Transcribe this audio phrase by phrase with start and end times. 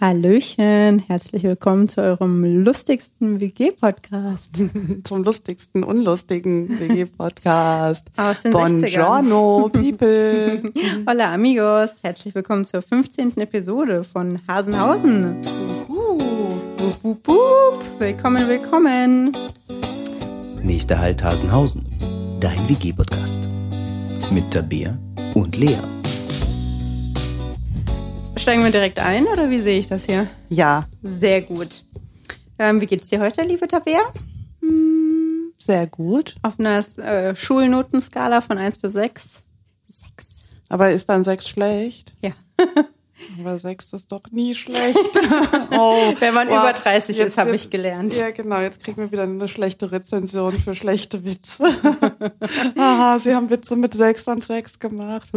[0.00, 4.60] Hallöchen, herzlich willkommen zu eurem lustigsten WG-Podcast.
[5.04, 8.10] Zum lustigsten, unlustigen WG-Podcast.
[8.16, 10.62] Aus den Buongiorno, people.
[11.08, 12.02] Hola, amigos.
[12.02, 13.36] Herzlich willkommen zur 15.
[13.36, 15.36] Episode von Hasenhausen.
[15.88, 16.18] Uh,
[16.80, 18.00] Wup, wup, wup.
[18.00, 19.30] Willkommen, willkommen.
[20.60, 21.84] Nächster Halt Hasenhausen,
[22.40, 23.48] dein WG-Podcast.
[24.32, 24.98] Mit Tabea
[25.36, 25.93] und Lea.
[28.44, 30.26] Steigen wir direkt ein oder wie sehe ich das hier?
[30.50, 31.82] ja, Sehr gut.
[32.58, 34.02] Ähm, wie geht's dir heute, liebe Tabea?
[35.56, 36.34] sehr gut.
[36.42, 39.44] Auf einer äh, Schulnotenskala von 1 bis 6?
[39.86, 40.44] 6.
[40.68, 42.12] Aber ist dann sechs schlecht?
[42.20, 42.32] Ja.
[43.38, 44.98] Aber sechs ist doch nie schlecht.
[45.72, 46.62] oh, Wenn man wow.
[46.62, 48.14] über 30 Jetzt- ist, habe ich gelernt.
[48.14, 48.60] Ja, genau.
[48.60, 51.64] Jetzt kriegen wir wieder eine schlechte Rezension für schlechte Witze.
[52.76, 55.32] Aha, sie haben Witze mit sechs und sechs gemacht.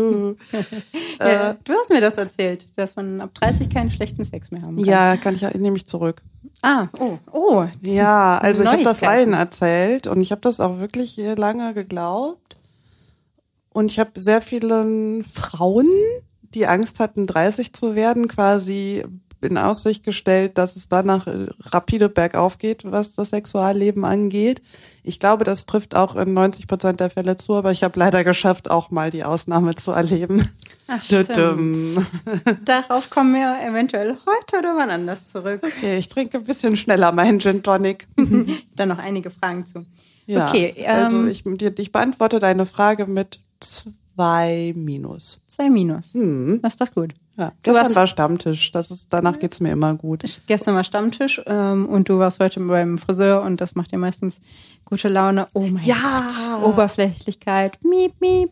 [1.20, 4.76] Ja, du hast mir das erzählt, dass man ab 30 keinen schlechten Sex mehr haben
[4.76, 4.86] kann.
[4.86, 6.22] Ja, kann ich, nehme ich zurück.
[6.62, 7.66] Ah, oh, oh.
[7.82, 11.74] Ja, also ich habe das allen erzählt und ich habe das auch wirklich äh, lange
[11.74, 12.58] geglaubt.
[13.70, 15.88] Und ich habe sehr vielen Frauen,
[16.54, 19.04] die Angst hatten, 30 zu werden, quasi
[19.42, 21.28] in Aussicht gestellt, dass es danach
[21.62, 24.62] rapide bergauf geht, was das Sexualleben angeht.
[25.04, 28.24] Ich glaube, das trifft auch in 90 Prozent der Fälle zu, aber ich habe leider
[28.24, 30.48] geschafft, auch mal die Ausnahme zu erleben.
[30.88, 31.78] Ach, stimmt.
[32.66, 35.62] Darauf kommen wir eventuell heute oder wann anders zurück.
[35.64, 38.08] Okay, ich trinke ein bisschen schneller meinen Gin Tonic.
[38.76, 39.86] Dann noch einige Fragen zu.
[40.26, 43.40] Ja, okay, ähm, also ich, ich beantworte deine Frage mit
[44.18, 45.42] zwei Minus.
[45.48, 46.14] zwei Minus.
[46.16, 46.60] Hm.
[46.64, 47.14] Das ist doch gut.
[47.38, 48.72] Ja, Du gestern warst- war Stammtisch.
[48.72, 50.24] Das ist, danach geht's mir immer gut.
[50.48, 54.42] Gestern war Stammtisch ähm, und du warst heute beim Friseur und das macht dir meistens
[54.86, 55.46] gute Laune.
[55.54, 55.96] Oh mein Ja.
[56.62, 56.70] Gott.
[56.74, 57.78] Oberflächlichkeit.
[57.84, 58.50] Miep, miep.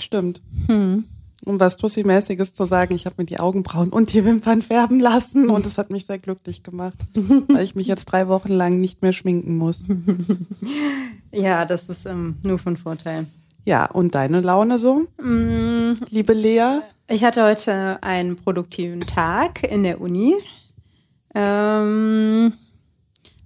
[0.00, 0.40] Stimmt.
[0.66, 1.04] Hm.
[1.44, 5.48] Um was Tussi-mäßiges zu sagen, ich habe mir die Augenbrauen und die Wimpern färben lassen
[5.48, 6.96] und es hat mich sehr glücklich gemacht,
[7.48, 9.84] weil ich mich jetzt drei Wochen lang nicht mehr schminken muss.
[11.30, 13.26] Ja, das ist ähm, nur von Vorteil.
[13.68, 15.92] Ja, und deine Laune so, Mm.
[16.08, 16.78] liebe Lea?
[17.06, 20.34] Ich hatte heute einen produktiven Tag in der Uni.
[21.34, 22.54] Ähm,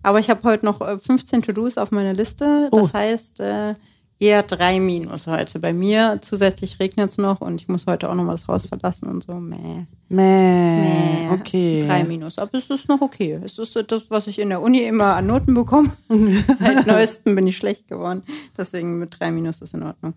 [0.05, 2.69] aber ich habe heute noch äh, 15 To-Dos auf meiner Liste.
[2.71, 2.93] Das Oh.
[2.93, 3.75] heißt, äh,
[4.23, 6.19] eher drei Minus heute bei mir.
[6.21, 9.25] Zusätzlich regnet es noch und ich muss heute auch noch mal das Haus verlassen und
[9.25, 9.35] so.
[9.35, 9.87] Mäh.
[10.09, 11.31] Mäh, Mäh.
[11.33, 11.85] okay.
[11.85, 12.39] Drei Minus.
[12.39, 13.41] Aber es ist noch okay.
[13.45, 15.91] Es ist das, was ich in der Uni immer an Noten bekomme.
[16.59, 18.23] Seit neuestem bin ich schlecht geworden.
[18.57, 20.15] Deswegen mit drei Minus ist in Ordnung.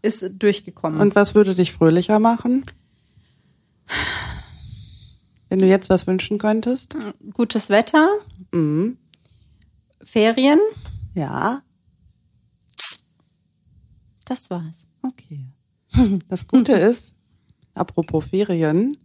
[0.00, 1.00] Ist durchgekommen.
[1.00, 2.64] Und was würde dich fröhlicher machen?
[5.48, 6.94] Wenn du jetzt was wünschen könntest?
[7.32, 8.06] Gutes Wetter.
[8.52, 8.96] Mhm.
[10.02, 10.60] Ferien.
[11.14, 11.62] Ja,
[14.30, 14.86] Das war's.
[15.02, 15.40] okay.
[16.28, 17.14] Das Gute ist,
[17.74, 18.96] apropos Ferien,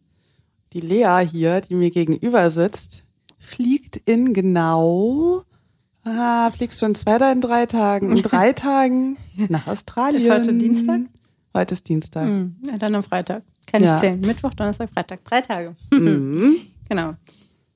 [0.73, 3.05] die Lea hier, die mir gegenüber sitzt,
[3.39, 5.41] fliegt in genau,
[6.03, 8.15] ah, fliegst du in zwei oder in drei Tagen?
[8.15, 9.17] In drei Tagen
[9.49, 10.21] nach Australien.
[10.21, 11.01] Ist heute Dienstag?
[11.55, 12.25] Heute ist Dienstag.
[12.27, 13.41] Hm, ja, dann am Freitag.
[13.65, 13.95] Kann Ja.
[13.95, 14.19] ich zählen.
[14.19, 15.23] Mittwoch, Donnerstag, Freitag.
[15.25, 15.75] Drei Tage.
[15.91, 16.57] Mhm.
[16.87, 17.15] Genau.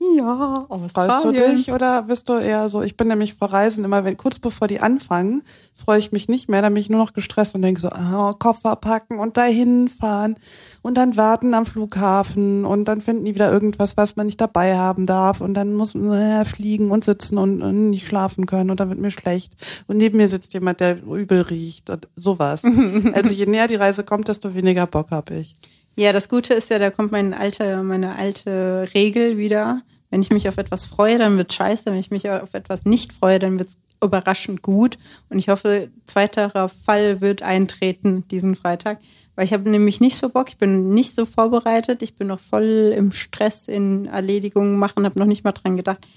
[0.01, 1.57] Ja, freust du Australien.
[1.57, 4.69] dich oder bist du eher so, ich bin nämlich vor Reisen immer, wenn kurz bevor
[4.69, 5.43] die anfangen,
[5.75, 8.33] freue ich mich nicht mehr, dann bin ich nur noch gestresst und denke so, ah,
[8.39, 10.35] Koffer packen und dahin fahren
[10.83, 14.77] und dann warten am Flughafen und dann finden die wieder irgendwas, was man nicht dabei
[14.77, 18.71] haben darf und dann muss man äh, fliegen und sitzen und, und nicht schlafen können
[18.71, 19.53] und dann wird mir schlecht
[19.87, 22.63] und neben mir sitzt jemand, der übel riecht und sowas.
[23.13, 25.55] also je näher die Reise kommt, desto weniger Bock habe ich.
[25.99, 29.81] Ja, das Gute ist ja, da kommt mein alte, meine alte Regel wieder.
[30.09, 31.87] Wenn ich mich auf etwas freue, dann wird's scheiße.
[31.87, 34.97] Wenn ich mich auf etwas nicht freue, dann wird's überraschend gut.
[35.27, 38.99] Und ich hoffe, zweiterer Fall wird eintreten diesen Freitag.
[39.35, 42.39] Weil ich habe nämlich nicht so Bock, ich bin nicht so vorbereitet, ich bin noch
[42.39, 46.07] voll im Stress in Erledigungen machen, habe noch nicht mal dran gedacht,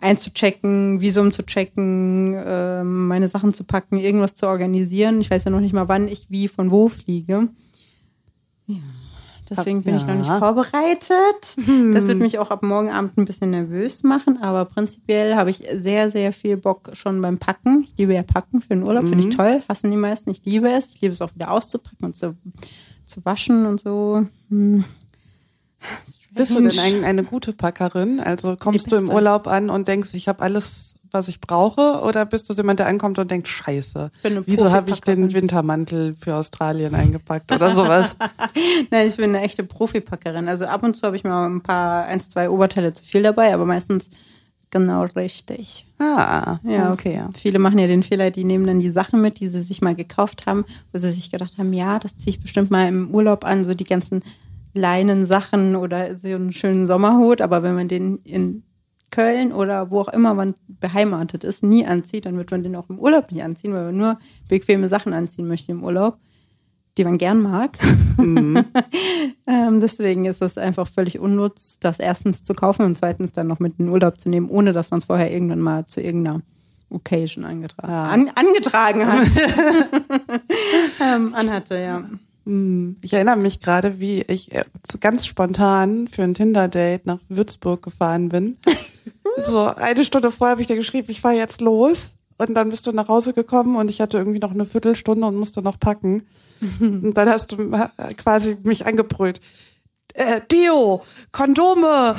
[0.00, 5.20] einzuchecken, Visum zu checken, ähm, meine Sachen zu packen, irgendwas zu organisieren.
[5.20, 7.50] Ich weiß ja noch nicht mal, wann ich wie von wo fliege.
[9.48, 10.38] Deswegen bin ich noch nicht Ja.
[10.38, 11.56] vorbereitet.
[11.92, 15.62] Das wird mich auch ab morgen Abend ein bisschen nervös machen, aber prinzipiell habe ich
[15.74, 17.82] sehr, sehr viel Bock schon beim Packen.
[17.84, 19.62] Ich liebe ja Packen für den Urlaub, finde ich toll.
[19.68, 20.30] Hassen die meisten.
[20.30, 20.94] Ich liebe es.
[20.94, 22.36] Ich liebe es auch wieder auszupacken und zu,
[23.04, 24.26] zu waschen und so.
[24.48, 24.84] Hm.
[26.34, 28.20] Bist du denn ein, eine gute Packerin?
[28.20, 29.10] Also kommst du im.
[29.10, 32.02] Urlaub an und denkst, ich habe alles, was ich brauche?
[32.02, 34.10] Oder bist du so jemand, der ankommt und denkt, scheiße,
[34.44, 35.32] wieso habe ich den.
[35.32, 38.16] Wintermantel für Australien eingepackt oder sowas?
[38.90, 40.48] Nein, ich bin eine echte Profipackerin.
[40.48, 43.54] Also ab und zu habe ich mal ein paar, eins, zwei Oberteile zu viel dabei,
[43.54, 44.08] aber meistens
[44.58, 45.86] ist genau richtig.
[45.98, 47.22] ah, Ja, okay.
[47.34, 49.94] Viele machen ja den Fehler, die nehmen dann die Sachen mit, die sie sich mal
[49.94, 53.44] gekauft haben, wo sie sich gedacht haben, ja, das ziehe ich bestimmt mal im Urlaub
[53.44, 54.22] an, so die ganzen
[54.76, 58.62] Leinensachen oder so einen schönen Sommerhut, aber wenn man den in
[59.10, 62.90] Köln oder wo auch immer man beheimatet ist, nie anzieht, dann wird man den auch
[62.90, 64.18] im Urlaub nicht anziehen, weil man nur
[64.48, 66.18] bequeme Sachen anziehen möchte im Urlaub,
[66.98, 67.78] die man gern mag.
[68.18, 68.64] Mhm.
[69.46, 73.60] ähm, deswegen ist es einfach völlig unnutz, das erstens zu kaufen und zweitens dann noch
[73.60, 76.42] mit in den Urlaub zu nehmen, ohne dass man es vorher irgendwann mal zu irgendeiner
[76.90, 78.04] Occasion angetragen, ja.
[78.04, 79.28] an, angetragen hat.
[81.00, 82.02] ähm, anhatte, ja.
[82.46, 84.64] Hm, ich erinnere mich gerade, wie ich äh,
[85.00, 88.56] ganz spontan für ein Tinder-Date nach Würzburg gefahren bin.
[89.42, 92.14] so eine Stunde vorher habe ich dir geschrieben, ich fahre jetzt los.
[92.38, 95.36] Und dann bist du nach Hause gekommen und ich hatte irgendwie noch eine Viertelstunde und
[95.36, 96.22] musste noch packen.
[96.80, 99.40] Und dann hast du äh, quasi mich angebrüllt
[100.16, 101.02] äh, Deo,
[101.32, 102.16] Kondome,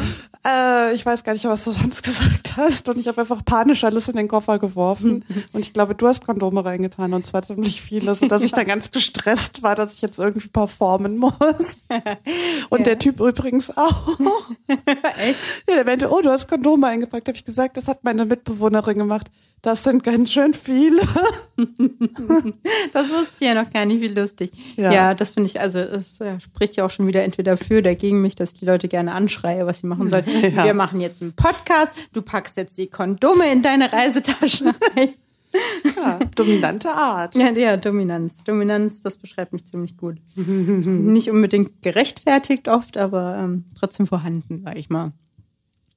[0.48, 2.88] äh, ich weiß gar nicht, was du sonst gesagt hast.
[2.90, 5.24] Und ich habe einfach panisch alles in den Koffer geworfen.
[5.54, 8.92] Und ich glaube, du hast Kondome reingetan und zwar ziemlich viele, sodass ich dann ganz
[8.92, 11.34] gestresst war, dass ich jetzt irgendwie performen muss.
[12.70, 12.86] Und ja.
[12.86, 14.18] der Typ übrigens auch.
[14.68, 15.40] Echt?
[15.68, 17.28] Ja, der meinte, oh, du hast Kondome eingepackt.
[17.28, 19.28] Habe ich gesagt, das hat meine Mitbewohnerin gemacht.
[19.62, 21.02] Das sind ganz schön viele.
[22.94, 24.52] das wusste ich ja noch gar nicht, wie lustig.
[24.76, 27.80] Ja, ja das finde ich, also es äh, spricht ja auch schon wieder entweder für
[27.80, 30.26] oder gegen mich, dass ich die Leute gerne anschreie, was sie machen sollen.
[30.38, 30.66] Ja.
[30.66, 34.66] Wir machen jetzt einen Podcast, du packst jetzt die Kondome in deine Reisetasche
[34.96, 35.10] rein.
[35.96, 37.36] Ja, dominante Art.
[37.36, 38.44] Ja, ja, Dominanz.
[38.44, 40.18] Dominanz, das beschreibt mich ziemlich gut.
[40.36, 45.12] Nicht unbedingt gerechtfertigt oft, aber ähm, trotzdem vorhanden, sag ich mal.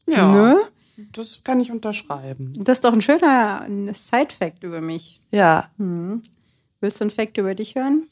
[0.06, 0.32] Ja.
[0.32, 0.56] Ne?
[1.12, 2.52] Das kann ich unterschreiben.
[2.64, 5.20] Das ist doch ein schöner Side-Fact über mich.
[5.30, 5.70] Ja.
[5.78, 6.22] Hm.
[6.80, 8.04] Willst du einen Fact über dich hören?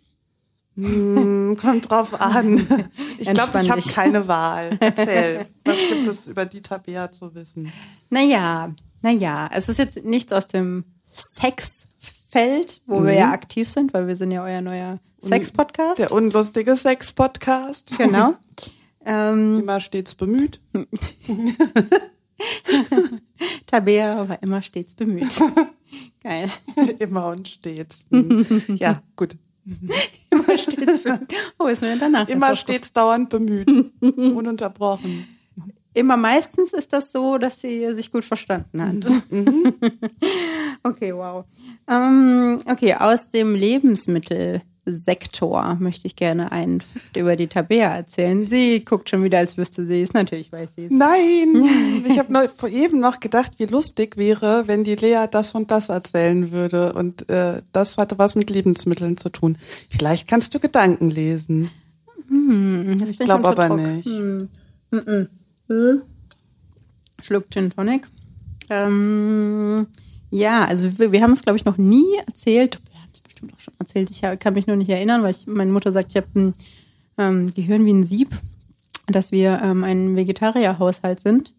[0.79, 2.67] Hm, kommt drauf an.
[3.21, 4.79] Ich glaube, ich habe keine Wahl.
[4.79, 7.73] Erzähl, was gibt es über die Tabea zu wissen?
[8.11, 13.07] Naja, naja, es ist jetzt nichts aus dem Sexfeld, wo mhm.
[13.07, 15.99] wir ja aktiv sind, weil wir sind ja euer neuer Sex-Podcast.
[15.99, 17.99] Der unlustige Sex-Podcast.
[17.99, 18.35] Genau.
[19.05, 20.61] Ähm, Immer stets bemüht.
[23.67, 25.41] Tabea war immer stets bemüht.
[26.23, 26.51] Geil.
[26.99, 28.05] Immer und stets.
[28.77, 29.37] Ja, gut.
[30.31, 31.29] Immer stets bemüht.
[31.59, 32.29] Oh, ist mir danach.
[32.29, 33.69] Immer stets dauernd bemüht.
[34.01, 35.27] Ununterbrochen.
[35.93, 39.31] Immer meistens ist das so, dass sie sich gut verstanden hat.
[39.31, 39.75] Mhm.
[40.85, 41.45] okay, wow.
[41.89, 44.63] Ähm, okay, aus dem Lebensmittel
[44.95, 46.83] Sektor möchte ich gerne einen
[47.17, 48.47] über die Tabea erzählen.
[48.47, 50.13] Sie guckt schon wieder, als wüsste sie es.
[50.13, 50.93] Natürlich weiß sie es.
[50.93, 51.65] Nein!
[52.09, 55.89] Ich habe vor eben noch gedacht, wie lustig wäre, wenn die Lea das und das
[55.89, 56.93] erzählen würde.
[56.93, 59.57] Und äh, das hatte was mit Lebensmitteln zu tun.
[59.91, 61.71] Vielleicht kannst du Gedanken lesen.
[62.29, 64.09] Hm, ich glaube aber nicht.
[64.09, 64.49] Hm.
[64.91, 65.29] Hm,
[65.69, 66.03] hm.
[67.21, 68.07] Schluck Gin Tonic.
[68.71, 69.87] Ähm,
[70.31, 72.79] ja, also wir, wir haben es, glaube ich, noch nie erzählt
[73.39, 74.11] bestimmt auch schon erzählt.
[74.11, 76.53] Ich kann mich nur nicht erinnern, weil ich, meine Mutter sagt, ich habe ein
[77.17, 78.31] ähm, Gehirn wie ein Sieb,
[79.07, 81.55] dass wir ähm, ein Vegetarierhaushalt sind.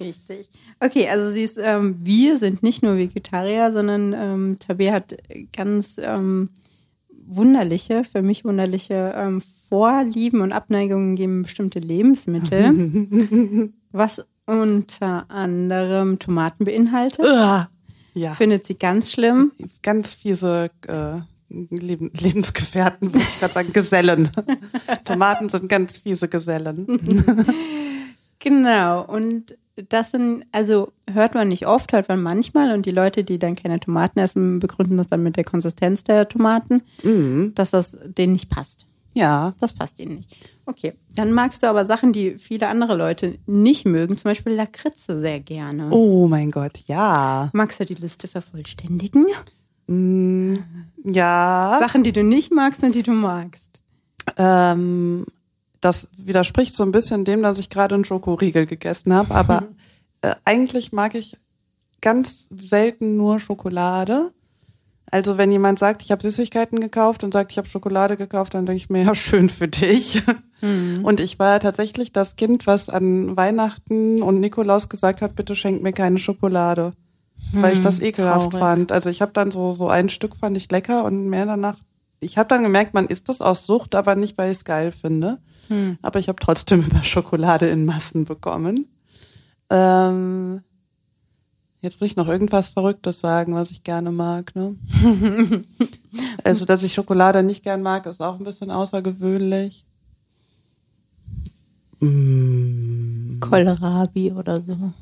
[0.00, 0.48] Richtig.
[0.80, 5.16] Okay, also sie ist, ähm, wir sind nicht nur Vegetarier, sondern ähm, Tabea hat
[5.52, 6.50] ganz ähm,
[7.26, 16.64] wunderliche, für mich wunderliche ähm, Vorlieben und Abneigungen gegen bestimmte Lebensmittel, was unter anderem Tomaten
[16.64, 17.24] beinhaltet.
[18.14, 18.32] Ja.
[18.34, 19.52] Findet sie ganz schlimm.
[19.82, 24.30] Ganz fiese äh, Leben, Lebensgefährten, würde ich gerade sagen, Gesellen.
[25.04, 26.86] Tomaten sind ganz fiese Gesellen.
[28.38, 29.04] genau.
[29.04, 29.56] Und
[29.88, 32.72] das sind, also hört man nicht oft, hört man manchmal.
[32.72, 36.28] Und die Leute, die dann keine Tomaten essen, begründen das dann mit der Konsistenz der
[36.28, 37.52] Tomaten, mhm.
[37.54, 38.86] dass das denen nicht passt.
[39.16, 39.54] Ja.
[39.60, 40.36] Das passt ihnen nicht.
[40.66, 40.92] Okay.
[41.14, 45.40] Dann magst du aber Sachen, die viele andere Leute nicht mögen, zum Beispiel Lakritze sehr
[45.40, 45.88] gerne.
[45.90, 47.48] Oh mein Gott, ja.
[47.54, 49.24] Magst du die Liste vervollständigen?
[49.86, 50.56] Mm,
[51.04, 51.76] ja.
[51.78, 53.80] Sachen, die du nicht magst und die du magst.
[54.36, 55.24] Ähm,
[55.80, 59.64] das widerspricht so ein bisschen dem, dass ich gerade einen Schokoriegel gegessen habe, aber
[60.22, 61.36] äh, eigentlich mag ich
[62.00, 64.32] ganz selten nur Schokolade.
[65.12, 68.66] Also wenn jemand sagt, ich habe Süßigkeiten gekauft und sagt, ich habe Schokolade gekauft, dann
[68.66, 70.20] denke ich mir, ja, schön für dich.
[70.60, 71.04] Mhm.
[71.04, 75.84] Und ich war tatsächlich das Kind, was an Weihnachten und Nikolaus gesagt hat, bitte schenkt
[75.84, 76.92] mir keine Schokolade
[77.52, 78.58] weil ich das hm, ekelhaft traurig.
[78.58, 78.92] fand.
[78.92, 81.76] Also ich habe dann so so ein Stück fand ich lecker und mehr danach.
[82.20, 84.90] Ich habe dann gemerkt, man isst das aus Sucht, aber nicht, weil ich es geil
[84.90, 85.38] finde.
[85.68, 85.98] Hm.
[86.02, 88.88] Aber ich habe trotzdem immer Schokolade in Massen bekommen.
[89.70, 90.62] Ähm,
[91.80, 94.54] jetzt will ich noch irgendwas Verrücktes sagen, was ich gerne mag.
[94.54, 94.76] Ne?
[96.44, 99.84] also, dass ich Schokolade nicht gern mag, ist auch ein bisschen außergewöhnlich.
[102.00, 104.92] Mm, Kohlrabi oder so.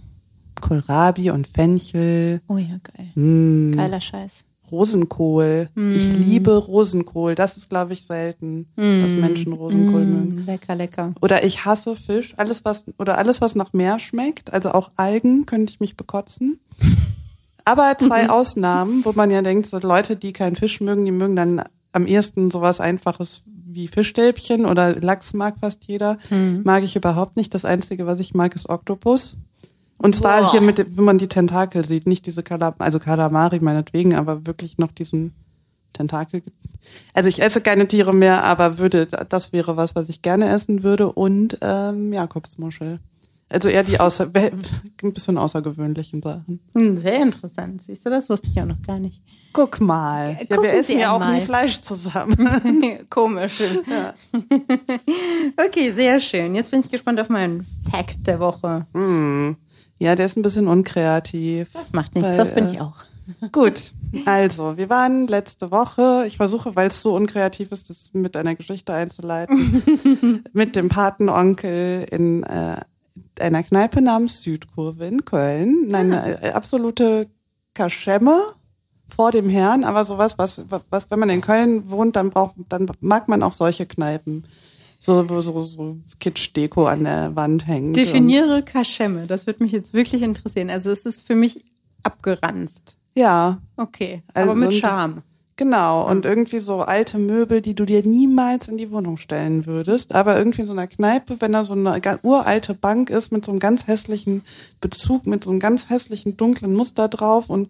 [0.65, 2.41] Kohlrabi und Fenchel.
[2.49, 3.11] Oh ja, geil.
[3.15, 4.47] Mm, Geiler Scheiß.
[4.73, 5.69] Rosenkohl.
[5.77, 7.35] Ich liebe Rosenkohl.
[7.35, 10.37] Das ist, glaube ich, selten, dass Menschen Rosenkohl mögen.
[10.37, 11.13] Mm, lecker, lecker.
[11.21, 12.33] Oder ich hasse Fisch.
[12.39, 16.59] Alles was oder alles was nach Meer schmeckt, also auch Algen, könnte ich mich bekotzen.
[17.67, 21.37] Aber zwei Ausnahmen, wo man ja denkt, so Leute, die keinen Fisch mögen, die mögen
[21.37, 26.17] dann am ehesten sowas Einfaches wie Fischstäbchen oder Lachs mag fast jeder.
[26.63, 27.55] Mag ich überhaupt nicht.
[27.55, 29.37] Das Einzige, was ich mag, ist Oktopus.
[29.99, 30.51] Und zwar Boah.
[30.51, 34.79] hier mit, wenn man die Tentakel sieht, nicht diese Kalam also Kalamari meinetwegen, aber wirklich
[34.79, 35.35] noch diesen
[35.93, 36.43] Tentakel.
[37.15, 40.83] Also ich esse keine Tiere mehr, aber würde, das wäre was, was ich gerne essen
[40.83, 41.13] würde.
[41.13, 42.99] Und ähm, Jakobsmuschel.
[43.51, 46.61] Also eher die außer, ein bisschen außergewöhnlichen Sachen.
[46.77, 47.83] Hm, Sehr interessant.
[47.83, 49.23] Siehst du, das wusste ich auch noch gar nicht.
[49.53, 50.39] Guck mal.
[50.49, 52.37] Ja, wir essen Sie ja auch nie Fleisch zusammen.
[53.11, 53.63] Komisch.
[55.57, 56.55] okay, sehr schön.
[56.55, 58.87] Jetzt bin ich gespannt auf meinen Fact der Woche.
[59.99, 61.73] Ja, der ist ein bisschen unkreativ.
[61.73, 63.05] Das macht nichts, Weil, das bin äh, ich auch.
[63.53, 63.93] Gut,
[64.27, 68.55] also wir waren letzte Woche, ich versuche, weil es so unkreativ ist, das mit einer
[68.55, 72.77] Geschichte einzuleiten, mit dem Patenonkel in äh,
[73.41, 75.95] einer Kneipe namens Südkurve in Köln.
[75.95, 77.29] Eine äh, absolute
[77.73, 78.43] Kaschemme
[79.07, 82.87] vor dem Herrn, aber sowas, was, was, wenn man in Köln wohnt, dann braucht, dann
[83.01, 84.45] mag man auch solche Kneipen.
[85.05, 87.95] So, wo so, so Kitsch-Deko an der Wand hängt.
[87.95, 90.71] Definiere Kaschemme, das würde mich jetzt wirklich interessieren.
[90.71, 91.63] Also es ist für mich
[92.03, 92.97] abgeranzt.
[93.15, 95.23] Ja, Okay, Also aber mit so Charme.
[95.57, 100.15] Genau, und irgendwie so alte Möbel, die du dir niemals in die Wohnung stellen würdest,
[100.15, 103.53] aber irgendwie in so einer Kneipe, wenn da so eine uralte Bank ist mit so
[103.53, 104.43] einem ganz hässlichen
[104.81, 107.69] Bezug, mit so einem ganz hässlichen dunklen Muster drauf und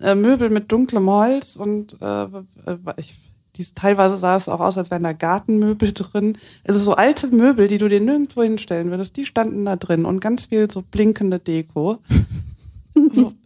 [0.00, 2.26] äh, Möbel mit dunklem Holz und äh,
[2.96, 3.16] ich,
[3.58, 6.38] dies, teilweise sah es auch aus, als wären da Gartenmöbel drin.
[6.66, 10.20] Also so alte Möbel, die du dir nirgendwo hinstellen würdest, die standen da drin und
[10.20, 11.98] ganz viel so blinkende Deko.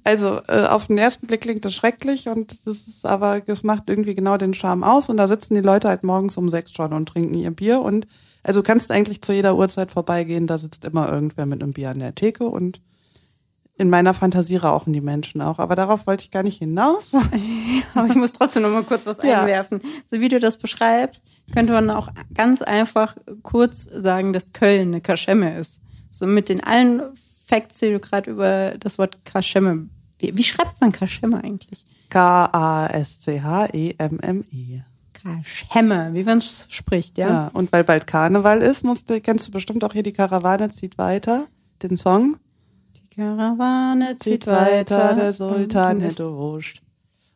[0.02, 3.90] Also äh, auf den ersten Blick klingt das schrecklich und das ist aber, das macht
[3.90, 6.95] irgendwie genau den Charme aus und da sitzen die Leute halt morgens um sechs schon
[6.95, 8.07] und trinken ihr Bier und
[8.42, 11.90] also du kannst eigentlich zu jeder Uhrzeit vorbeigehen, da sitzt immer irgendwer mit einem Bier
[11.90, 12.81] an der Theke und
[13.79, 17.12] in meiner Fantasie rauchen die Menschen auch, aber darauf wollte ich gar nicht hinaus.
[17.95, 19.41] Aber ich muss trotzdem noch mal kurz was Ja.
[19.41, 19.81] einwerfen.
[20.07, 25.00] So wie du das beschreibst, könnte man auch ganz einfach kurz sagen, dass Köln eine
[25.00, 25.81] Kaschemme ist.
[26.11, 27.02] So mit den allen
[27.47, 29.88] Facts, die du gerade über das Wort Kaschemme.
[30.19, 31.85] Wie, wie schreibt man Kaschemme eigentlich?
[33.43, 34.83] K-A-S-C-H-E-M-M-E.
[35.12, 37.29] Kaschemme, wie man es spricht, ja?
[37.29, 40.99] Ja, und weil bald Karneval ist, musste, kennst du bestimmt auch hier die Karawane zieht
[40.99, 41.47] weiter,
[41.83, 42.37] den Song.
[43.14, 46.81] Karawane Zieht weiter, der Sultan hätte Wurst.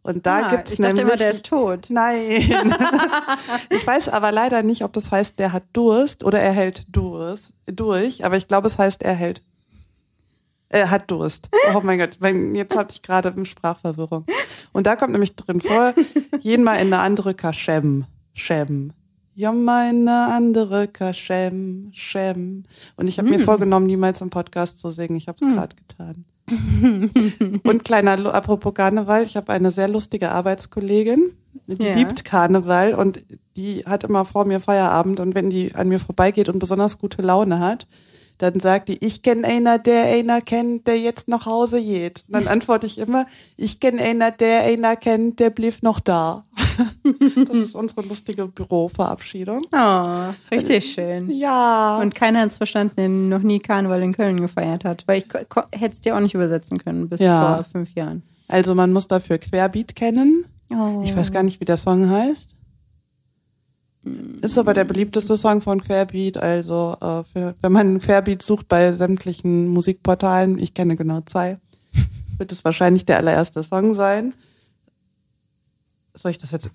[0.03, 1.87] Und da Ah, gibt's ich dachte nämlich, immer, der ist tot.
[1.89, 2.21] Nein.
[3.71, 7.55] ich weiß aber leider nicht, ob das heißt, der hat Durst oder er hält Durst
[7.67, 9.43] durch, aber ich glaube, es heißt, er hält
[10.69, 11.49] er hat Durst.
[11.75, 12.19] Oh mein Gott,
[12.55, 14.27] jetzt hatte ich gerade Sprachverwirrung.
[14.73, 15.95] Und da kommt nämlich drin vor,
[16.41, 18.05] jeden Mal in eine andere Kaschem.
[18.35, 18.93] Schem.
[19.39, 22.63] Ja, meine andere Kaschem, Schem.
[22.97, 23.37] Und ich habe Hm.
[23.37, 25.15] mir vorgenommen, niemals im Podcast zu singen.
[25.17, 26.25] Ich habe es gerade getan.
[27.65, 31.33] Und kleiner, apropos Karneval, ich habe eine sehr lustige Arbeitskollegin,
[31.67, 31.97] die Ja.
[31.97, 33.21] liebt Karneval und
[33.57, 37.21] die hat immer vor mir Feierabend und wenn die an mir vorbeigeht und besonders gute
[37.21, 37.87] Laune hat,
[38.39, 42.25] dann sagt die, ich kenn einer, der einer kennt, der jetzt nach Hause geht.
[42.29, 43.27] Und dann antworte ich immer,
[43.57, 46.43] ich kenn einer, der einer kennt, der blieb noch da.
[47.47, 49.63] Das ist unsere lustige Büroverabschiedung.
[49.73, 50.07] Oh,
[50.51, 51.31] richtig schön.
[51.31, 51.99] Ja.
[52.03, 55.05] Und keiner hat es verstanden, der noch nie Karneval in Köln gefeiert hat.
[55.07, 55.25] Weil ich
[55.73, 57.57] hätte es dir auch nicht übersetzen können bis Ja.
[57.57, 58.23] vor fünf Jahren.
[58.49, 60.45] also man muss dafür Querbeat kennen.
[60.71, 61.01] Oh.
[61.05, 62.56] Ich weiß gar nicht, wie der Song heißt.
[64.43, 66.37] Ist aber der beliebteste Song von Querbeat.
[66.37, 71.59] Also äh, für, wenn man Querbeat sucht bei sämtlichen Musikportalen, ich kenne genau zwei,
[72.39, 74.35] wird es wahrscheinlich der allererste Song sein.
[76.15, 76.71] Soll ich das jetzt?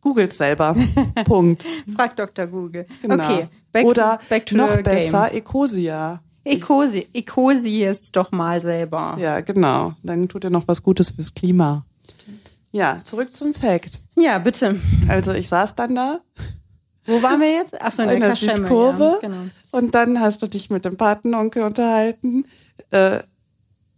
[0.00, 0.76] Googelt selber.
[1.24, 1.64] Punkt.
[1.94, 2.46] Frag Dr.
[2.46, 2.84] Google.
[3.00, 3.24] Genau.
[3.24, 5.38] Okay, back Oder to, back to noch besser, game.
[5.38, 6.20] Ecosia.
[6.44, 9.16] Ecosi, Ecosi ist doch mal selber.
[9.18, 9.94] Ja, genau.
[10.02, 11.86] Dann tut er noch was Gutes fürs Klima.
[12.70, 14.00] Ja, zurück zum Fact.
[14.14, 14.78] Ja, bitte.
[15.08, 16.20] Also ich saß dann da
[17.06, 17.80] Wo waren wir jetzt?
[17.80, 18.56] Ach so, in, in der der Kaschemme.
[18.56, 19.18] Südkurve.
[19.22, 19.50] Ja, genau.
[19.72, 22.46] Und dann hast du dich mit dem Patenonkel unterhalten.
[22.90, 23.20] Äh,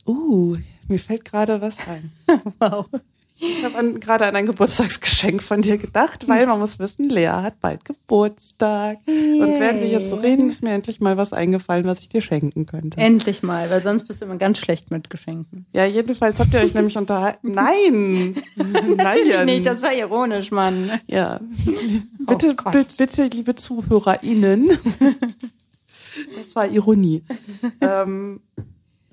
[0.07, 0.57] uh,
[0.89, 2.11] mir fällt gerade was ein.
[2.59, 2.87] Wow.
[3.39, 7.61] Ich habe gerade an ein Geburtstagsgeschenk von dir gedacht, weil man muss wissen, Lea hat
[7.61, 8.99] bald Geburtstag.
[9.07, 9.43] Yay.
[9.43, 12.23] Und während wir jetzt so reden, ist mir endlich mal was eingefallen, was ich dir
[12.23, 12.99] schenken könnte.
[12.99, 15.67] Endlich mal, weil sonst bist du immer ganz schlecht mit Geschenken.
[15.73, 17.53] Ja, jedenfalls habt ihr euch nämlich unterhalten.
[17.53, 18.37] Nein!
[18.97, 20.91] Natürlich nicht, das war ironisch, Mann.
[21.07, 21.41] Ja.
[22.27, 24.71] Bitte, oh bitte, bitte, liebe ZuhörerInnen.
[26.37, 27.23] das war Ironie.
[27.83, 28.41] ähm,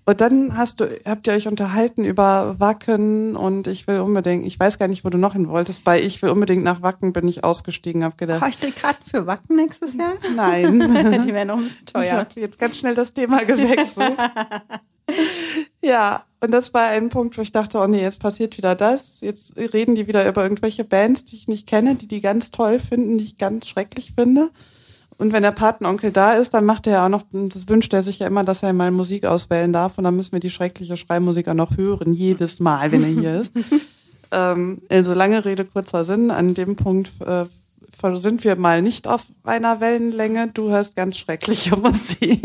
[0.05, 4.59] und dann hast du, habt ihr euch unterhalten über Wacken und ich will unbedingt, ich
[4.59, 5.85] weiß gar nicht, wo du noch hin wolltest.
[5.85, 8.43] Bei Ich will unbedingt nach Wacken bin ich ausgestiegen, hab gedacht.
[8.43, 10.13] Oh, ich krieg Karten für Wacken nächstes Jahr?
[10.35, 10.79] Nein.
[11.25, 12.03] Die wären noch ein bisschen teuer.
[12.03, 14.17] Ich hab jetzt ganz schnell das Thema gewechselt.
[15.81, 19.21] ja, und das war ein Punkt, wo ich dachte, oh nee, jetzt passiert wieder das.
[19.21, 22.79] Jetzt reden die wieder über irgendwelche Bands, die ich nicht kenne, die die ganz toll
[22.79, 24.49] finden, die ich ganz schrecklich finde.
[25.17, 28.03] Und wenn der Patenonkel da ist, dann macht er ja auch noch, das wünscht er
[28.03, 29.97] sich ja immer, dass er mal Musik auswählen darf.
[29.97, 33.41] Und dann müssen wir die schreckliche Schreimusik auch noch hören, jedes Mal, wenn er hier
[33.41, 33.51] ist.
[34.31, 36.31] ähm, also lange Rede, kurzer Sinn.
[36.31, 37.45] An dem Punkt äh,
[38.15, 40.49] sind wir mal nicht auf einer Wellenlänge.
[40.53, 42.41] Du hörst ganz schreckliche Musik.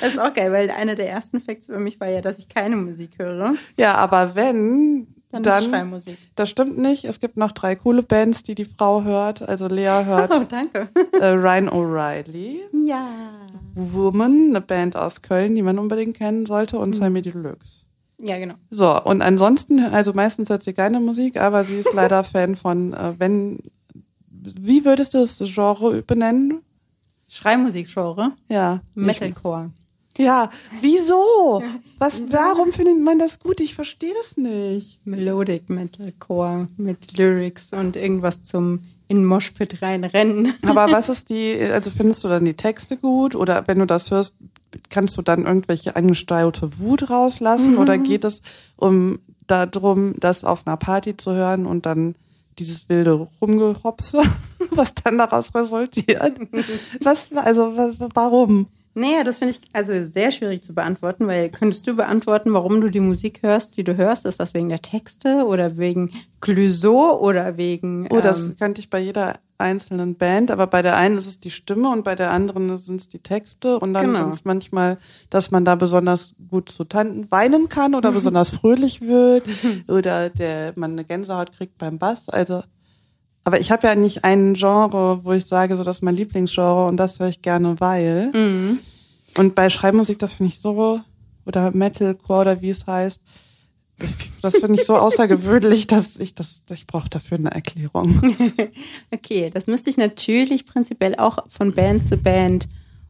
[0.00, 2.48] das ist auch geil, weil einer der ersten Facts über mich war ja, dass ich
[2.48, 3.54] keine Musik höre.
[3.76, 6.18] Ja, aber wenn, dann, dann ist Schreimusik.
[6.34, 7.04] Das stimmt nicht.
[7.04, 9.42] Es gibt noch drei coole Bands, die die Frau hört.
[9.42, 10.30] Also Lea hört.
[10.40, 10.88] Oh, danke.
[11.20, 12.56] Äh, Ryan O'Reilly.
[12.72, 13.06] Ja.
[13.74, 16.94] Woman, eine Band aus Köln, die man unbedingt kennen sollte, und mhm.
[16.94, 17.84] Sammy Deluxe.
[18.18, 18.54] Ja, genau.
[18.70, 22.92] So, und ansonsten, also meistens hört sie keine Musik, aber sie ist leider Fan von,
[22.92, 23.58] äh, wenn,
[24.30, 26.62] wie würdest du das Genre benennen?
[27.28, 28.32] Schreimusik-Genre?
[28.48, 28.80] Ja.
[28.94, 29.72] Metalcore.
[30.18, 30.50] Ja,
[30.80, 31.62] wieso?
[31.98, 33.60] Was, warum findet man das gut?
[33.60, 35.06] Ich verstehe das nicht.
[35.06, 40.54] Melodic Metalcore mit Lyrics und irgendwas zum in Moshpit reinrennen.
[40.62, 44.12] Aber was ist die, also findest du dann die Texte gut oder wenn du das
[44.12, 44.36] hörst,
[44.88, 47.78] kannst du dann irgendwelche angestaute Wut rauslassen mhm.
[47.78, 48.40] oder geht es
[48.76, 52.14] um darum, das auf einer Party zu hören und dann
[52.60, 54.22] dieses wilde Rumgehopse,
[54.70, 56.34] was dann daraus resultiert?
[57.00, 57.74] Was, also,
[58.14, 58.68] warum?
[58.94, 62.90] Naja, das finde ich also sehr schwierig zu beantworten, weil könntest du beantworten, warum du
[62.90, 64.26] die Musik hörst, die du hörst?
[64.26, 68.08] Ist das wegen der Texte oder wegen Clouseau oder wegen.
[68.10, 71.38] Oh, das ähm, könnte ich bei jeder einzelnen Band, aber bei der einen ist es
[71.38, 74.18] die Stimme und bei der anderen sind es die Texte und dann genau.
[74.18, 74.96] sind es manchmal,
[75.28, 79.44] dass man da besonders gut zu Tanten weinen kann oder besonders fröhlich wird
[79.86, 82.28] oder der man eine Gänsehaut kriegt beim Bass.
[82.28, 82.62] Also
[83.44, 86.86] aber ich habe ja nicht ein Genre, wo ich sage, so das ist mein Lieblingsgenre
[86.86, 88.30] und das höre ich gerne, weil.
[88.32, 88.78] Mhm.
[89.36, 91.00] Und bei Schreibmusik, das finde ich so,
[91.46, 93.22] oder Metalcore oder wie es heißt,
[94.42, 98.36] das finde ich so außergewöhnlich, dass ich das, ich brauche dafür eine Erklärung.
[99.10, 102.68] okay, das müsste ich natürlich prinzipiell auch von Band zu Band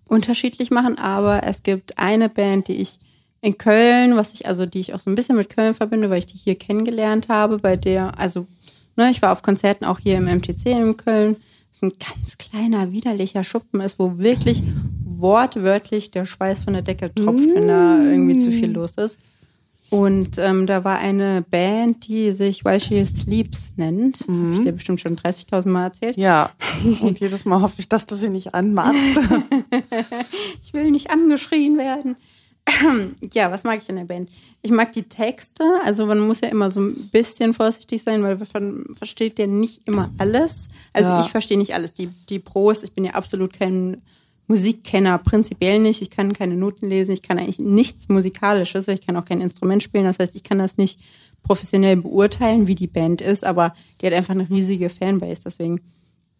[0.08, 2.98] unterschiedlich machen, aber es gibt eine Band, die ich
[3.40, 6.18] in Köln, was ich, also die ich auch so ein bisschen mit Köln verbinde, weil
[6.18, 8.46] ich die hier kennengelernt habe, bei der, also
[8.96, 11.36] Ne, ich war auf Konzerten auch hier im MTC in Köln.
[11.68, 14.62] Das ist ein ganz kleiner, widerlicher Schuppen ist, wo wirklich
[15.04, 17.54] wortwörtlich der Schweiß von der Decke tropft, mm.
[17.54, 19.20] wenn da irgendwie zu viel los ist.
[19.90, 24.26] Und ähm, da war eine Band, die sich While She Sleeps nennt.
[24.28, 24.46] Mhm.
[24.46, 26.16] Hab ich dir bestimmt schon 30.000 Mal erzählt.
[26.16, 26.50] Ja,
[27.00, 28.96] und jedes Mal hoffe ich, dass du sie nicht anmachst.
[30.62, 32.16] ich will nicht angeschrien werden.
[33.32, 34.30] ja, was mag ich in der Band?
[34.62, 35.64] Ich mag die Texte.
[35.84, 39.86] Also man muss ja immer so ein bisschen vorsichtig sein, weil man versteht ja nicht
[39.86, 40.68] immer alles.
[40.92, 41.20] Also ja.
[41.20, 41.94] ich verstehe nicht alles.
[41.94, 44.02] Die, die Pros, ich bin ja absolut kein
[44.46, 46.02] Musikkenner, prinzipiell nicht.
[46.02, 47.12] Ich kann keine Noten lesen.
[47.12, 48.88] Ich kann eigentlich nichts Musikalisches.
[48.88, 50.04] Ich kann auch kein Instrument spielen.
[50.04, 51.00] Das heißt, ich kann das nicht
[51.42, 53.44] professionell beurteilen, wie die Band ist.
[53.44, 55.42] Aber die hat einfach eine riesige Fanbase.
[55.44, 55.80] Deswegen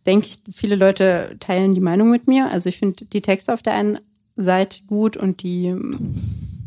[0.07, 2.51] denke ich, viele Leute teilen die Meinung mit mir.
[2.51, 3.99] Also ich finde die Texte auf der einen
[4.37, 5.75] seid gut und die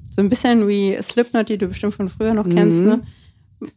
[0.09, 2.87] so ein bisschen wie Slipknot, die du bestimmt von früher noch kennst, mhm.
[2.87, 3.01] ne?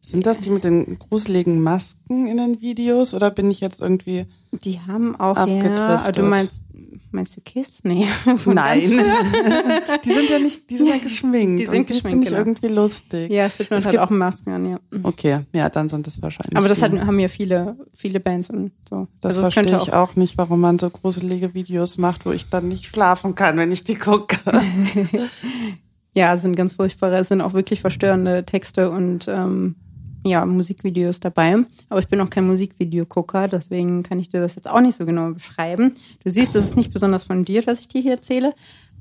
[0.01, 4.27] Sind das die mit den gruseligen Masken in den Videos oder bin ich jetzt irgendwie
[4.65, 6.65] Die haben auch ja, du meinst
[7.11, 7.85] meinst du Kiss?
[7.85, 8.07] Nee.
[8.47, 8.81] Nein.
[10.05, 11.61] die sind ja nicht, die sind ja geschminkt.
[11.61, 12.39] Die sind geschminkt, die genau.
[12.39, 13.31] irgendwie lustig.
[13.31, 14.79] Ja, Slipknot hat auch Masken an, ja.
[15.03, 16.57] Okay, ja, dann sind das wahrscheinlich.
[16.57, 19.09] Aber das hat, haben ja viele, viele Bands und so.
[19.21, 22.49] Das, also verstehe ich auch, auch nicht, warum man so gruselige Videos macht, wo ich
[22.49, 24.39] dann nicht schlafen kann, wenn ich die gucke.
[26.15, 29.77] ja, sind ganz furchtbare, es sind auch wirklich verstörende Texte und ähm,
[30.27, 31.57] ja, Musikvideos dabei.
[31.89, 35.07] Aber ich bin auch kein Musikvideogucker, deswegen kann ich dir das jetzt auch nicht so
[35.07, 35.93] genau beschreiben.
[36.25, 38.55] Du siehst, das ist nicht besonders fundiert, was ich dir hier erzähle.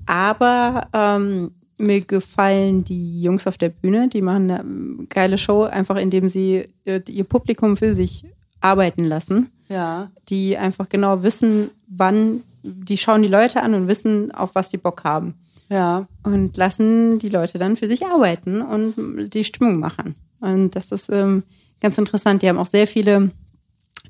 [0.05, 5.97] Aber ähm, mir gefallen die Jungs auf der Bühne, die machen eine geile Show, einfach
[5.97, 8.25] indem sie äh, ihr Publikum für sich
[8.61, 9.51] arbeiten lassen.
[9.67, 10.09] Ja.
[10.29, 14.77] Die einfach genau wissen, wann, die schauen die Leute an und wissen, auf was sie
[14.77, 15.35] Bock haben.
[15.69, 16.07] Ja.
[16.23, 20.15] Und lassen die Leute dann für sich arbeiten und die Stimmung machen.
[20.45, 21.43] Und das ist ähm,
[21.81, 22.43] ganz interessant.
[22.43, 23.31] Die haben auch sehr viele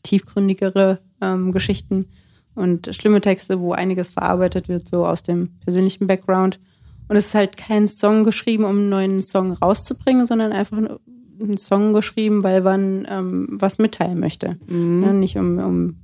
[0.03, 2.09] tiefgründigere ähm, Geschichten
[2.55, 6.59] und schlimme Texte, wo einiges verarbeitet wird, so aus dem persönlichen Background.
[7.07, 11.57] Und es ist halt kein Song geschrieben, um einen neuen Song rauszubringen, sondern einfach ein
[11.57, 14.57] Song geschrieben, weil man ähm, was mitteilen möchte.
[14.67, 15.03] Mhm.
[15.03, 15.95] Ja, nicht um, um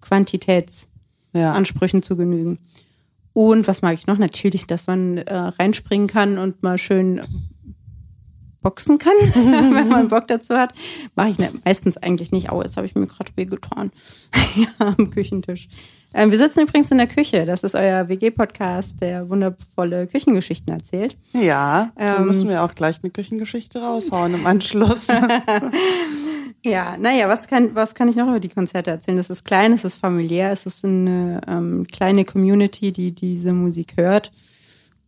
[0.00, 2.02] Quantitätsansprüchen ja.
[2.02, 2.58] zu genügen.
[3.32, 4.18] Und was mag ich noch?
[4.18, 7.20] Natürlich, dass man äh, reinspringen kann und mal schön
[8.62, 10.72] boxen kann, wenn man Bock dazu hat.
[11.14, 12.52] Mache ich ne, meistens eigentlich nicht.
[12.52, 13.90] Oh, jetzt habe ich mir gerade wehgetan
[14.56, 15.68] ja, am Küchentisch.
[16.12, 17.44] Ähm, wir sitzen übrigens in der Küche.
[17.46, 21.16] Das ist euer WG-Podcast, der wundervolle Küchengeschichten erzählt.
[21.32, 25.06] Ja, ähm, dann müssen wir auch gleich eine Küchengeschichte raushauen im Anschluss.
[26.64, 29.18] ja, naja, was kann, was kann ich noch über die Konzerte erzählen?
[29.18, 33.92] Es ist klein, es ist familiär, es ist eine ähm, kleine Community, die diese Musik
[33.96, 34.32] hört.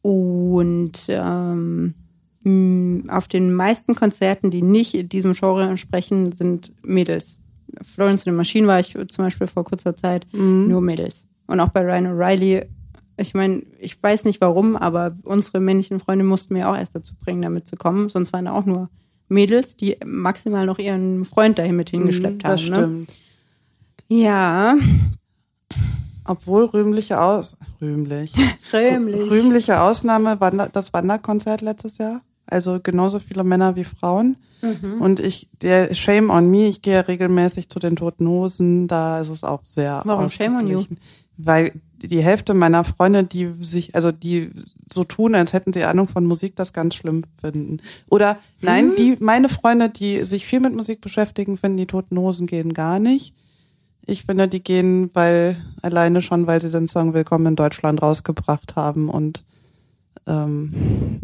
[0.03, 1.95] Und ähm,
[2.45, 7.39] auf den meisten Konzerten, die nicht diesem Genre entsprechen, sind Mädels.
[7.81, 10.69] Florence in the Machine war ich zum Beispiel vor kurzer Zeit mhm.
[10.69, 11.29] nur Mädels.
[11.47, 12.67] Und auch bei Ryan O'Reilly,
[13.17, 17.15] ich meine, ich weiß nicht warum, aber unsere männlichen Freunde mussten mir auch erst dazu
[17.15, 18.09] bringen, damit zu kommen.
[18.09, 18.89] Sonst waren da auch nur
[19.29, 22.71] Mädels, die maximal noch ihren Freund dahin mit hingeschleppt mhm, das haben.
[22.71, 23.09] Das stimmt.
[24.09, 24.17] Ne?
[24.17, 24.77] Ja.
[26.25, 28.35] Obwohl rühmliche Aus rühmlich.
[28.73, 29.31] rühmlich.
[29.31, 34.37] Rühmliche Ausnahme war das Wanderkonzert letztes Jahr also genauso viele Männer wie Frauen.
[34.63, 35.01] Mhm.
[35.01, 39.29] Und ich, der Shame on me, ich gehe regelmäßig zu den Toten Hosen, da ist
[39.29, 40.85] es auch sehr Warum Shame on you?
[41.37, 44.51] Weil die Hälfte meiner Freunde, die sich, also die
[44.93, 47.81] so tun, als hätten sie Ahnung von Musik, das ganz schlimm finden.
[48.11, 48.97] Oder nein, mhm.
[48.97, 52.99] die, meine Freunde, die sich viel mit Musik beschäftigen, finden die Toten Hosen gehen gar
[52.99, 53.35] nicht.
[54.05, 58.75] Ich finde, die gehen, weil alleine schon, weil sie den Song Willkommen in Deutschland rausgebracht
[58.75, 59.45] haben und
[60.27, 61.21] ähm,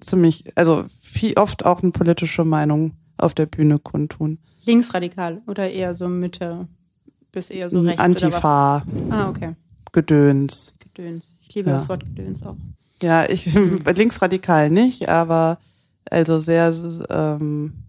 [0.00, 4.38] ziemlich, also viel oft auch eine politische Meinung auf der Bühne kundtun.
[4.64, 6.68] Linksradikal oder eher so Mitte
[7.32, 8.82] bis eher so rechts Antifa.
[9.10, 9.54] Ah, okay.
[9.92, 10.74] Gedöns.
[10.80, 11.36] Gedöns.
[11.40, 11.76] Ich liebe ja.
[11.76, 12.56] das Wort Gedöns auch.
[13.02, 13.52] Ja, ich
[13.94, 15.58] linksradikal nicht, aber
[16.10, 16.74] also sehr
[17.10, 17.87] ähm,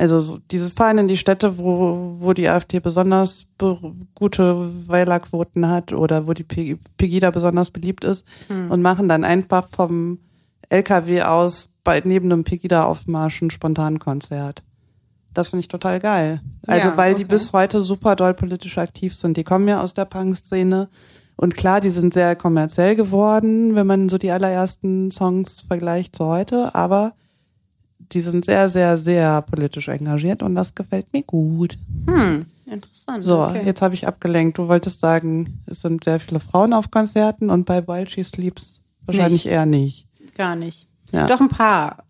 [0.00, 3.46] also so diese fahren in die Städte, wo, wo die AfD besonders
[4.14, 8.70] gute Wählerquoten hat oder wo die Pegida besonders beliebt ist hm.
[8.70, 10.18] und machen dann einfach vom
[10.70, 14.62] LKW aus bei, neben einem Pegida-Aufmarsch ein Spontankonzert.
[15.34, 16.40] Das finde ich total geil.
[16.66, 17.22] Also ja, weil okay.
[17.22, 19.36] die bis heute super doll politisch aktiv sind.
[19.36, 20.88] Die kommen ja aus der Punk-Szene.
[21.36, 26.26] Und klar, die sind sehr kommerziell geworden, wenn man so die allerersten Songs vergleicht zu
[26.26, 26.74] heute.
[26.74, 27.12] Aber
[28.12, 31.78] die sind sehr, sehr, sehr politisch engagiert und das gefällt mir gut.
[32.06, 33.24] Hm, interessant.
[33.24, 33.62] So, okay.
[33.64, 34.58] jetzt habe ich abgelenkt.
[34.58, 38.82] Du wolltest sagen, es sind sehr viele Frauen auf Konzerten und bei While She Sleeps
[39.06, 39.52] wahrscheinlich nicht.
[39.52, 40.06] eher nicht.
[40.36, 40.86] Gar nicht.
[41.12, 41.26] Ja.
[41.26, 42.04] Doch ein paar,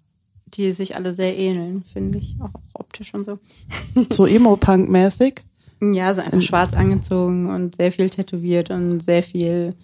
[0.46, 3.38] die sich alle sehr ähneln, finde ich, auch optisch und so.
[4.12, 5.42] So Emo-Punk-mäßig?
[5.80, 9.74] Ja, so einfach schwarz angezogen und sehr viel tätowiert und sehr viel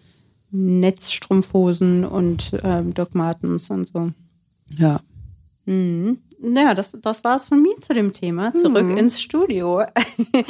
[0.50, 4.12] Netzstrumpfhosen und ähm, Doc Martens und so.
[4.76, 5.00] Ja,
[5.66, 6.18] Mhm.
[6.40, 8.52] Ja, das, das war es von mir zu dem Thema.
[8.54, 8.96] Zurück mhm.
[8.96, 9.82] ins Studio.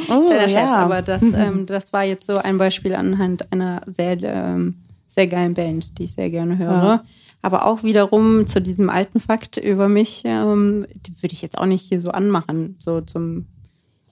[0.08, 0.74] Oh, Kleiner ja.
[0.74, 4.74] aber das, ähm, das war jetzt so ein Beispiel anhand einer sehr, ähm,
[5.06, 6.68] sehr geilen Band, die ich sehr gerne höre.
[6.68, 7.04] Ja.
[7.42, 11.66] Aber auch wiederum zu diesem alten Fakt über mich, ähm, die würde ich jetzt auch
[11.66, 13.46] nicht hier so anmachen, so zum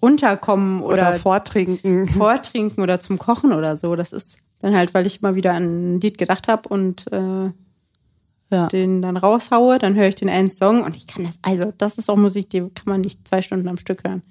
[0.01, 2.09] runterkommen oder, oder vortrinken.
[2.09, 3.97] Vortrinken oder zum Kochen oder so.
[3.97, 7.51] Das ist dann halt, weil ich mal wieder an ein Lied gedacht habe und äh,
[8.55, 8.67] ja.
[8.69, 11.99] den dann raushaue, dann höre ich den einen Song und ich kann das, also das
[11.99, 14.23] ist auch Musik, die kann man nicht zwei Stunden am Stück hören.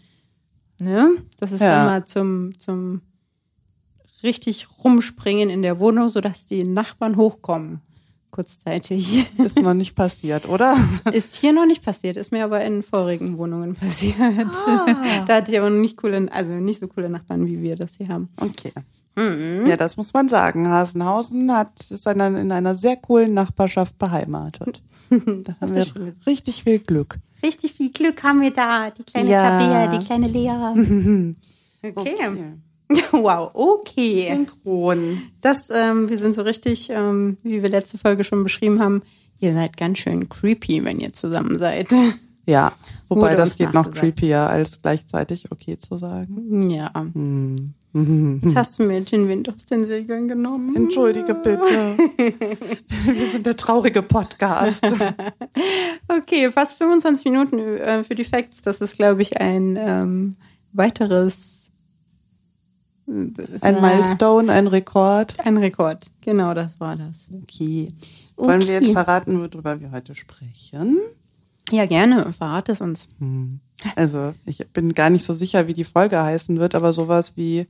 [0.80, 1.12] Ne?
[1.38, 1.72] Das ist ja.
[1.72, 3.02] dann mal zum, zum
[4.24, 7.82] richtig rumspringen in der Wohnung, sodass die Nachbarn hochkommen.
[8.34, 9.28] Kurzzeitig.
[9.38, 10.76] Ist noch nicht passiert, oder?
[11.14, 14.16] Ist hier noch nicht passiert, ist mir aber in vorigen Wohnungen passiert.
[14.20, 15.24] Ah.
[15.28, 18.08] Da hatte ich aber nicht coole, also nicht so coole Nachbarn, wie wir das hier
[18.08, 18.30] haben.
[18.38, 18.72] Okay.
[19.16, 19.68] Mhm.
[19.68, 20.68] Ja, das muss man sagen.
[20.68, 24.82] Hasenhausen hat, ist in einer sehr coolen Nachbarschaft beheimatet.
[25.44, 25.86] Das haben wir
[26.26, 27.20] richtig viel Glück.
[27.44, 28.90] Richtig viel Glück haben wir da.
[28.90, 29.60] Die kleine ja.
[29.60, 30.50] Tabea, die kleine Lea.
[31.84, 32.16] okay.
[32.16, 32.54] okay.
[33.12, 34.28] Wow, okay.
[34.30, 35.22] Synchron.
[35.42, 39.02] Das, ähm, wir sind so richtig, ähm, wie wir letzte Folge schon beschrieben haben,
[39.40, 41.90] ihr seid ganz schön creepy, wenn ihr zusammen seid.
[42.46, 42.74] Ja,
[43.08, 46.70] wobei Wurde das geht noch creepier, als gleichzeitig okay zu sagen.
[46.70, 46.92] Ja.
[46.94, 47.74] Hm.
[48.44, 50.76] Jetzt hast du mir den Wind aus den Segeln genommen.
[50.76, 51.62] Entschuldige bitte.
[52.18, 54.84] Wir sind der traurige Podcast.
[56.08, 58.64] okay, fast 25 Minuten äh, für die Facts.
[58.64, 60.36] Das ist, glaube ich, ein ähm,
[60.74, 61.63] weiteres.
[63.06, 65.36] Ein Milestone, ein Rekord.
[65.46, 67.30] Ein Rekord, genau, das war das.
[67.44, 67.92] Okay.
[68.38, 68.68] Wollen okay.
[68.68, 71.00] wir jetzt verraten, worüber wir heute sprechen?
[71.72, 72.32] Ja, gerne.
[72.34, 73.10] Verrat es uns.
[73.20, 73.60] Hm.
[73.96, 77.68] Also ich bin gar nicht so sicher, wie die Folge heißen wird, aber sowas wie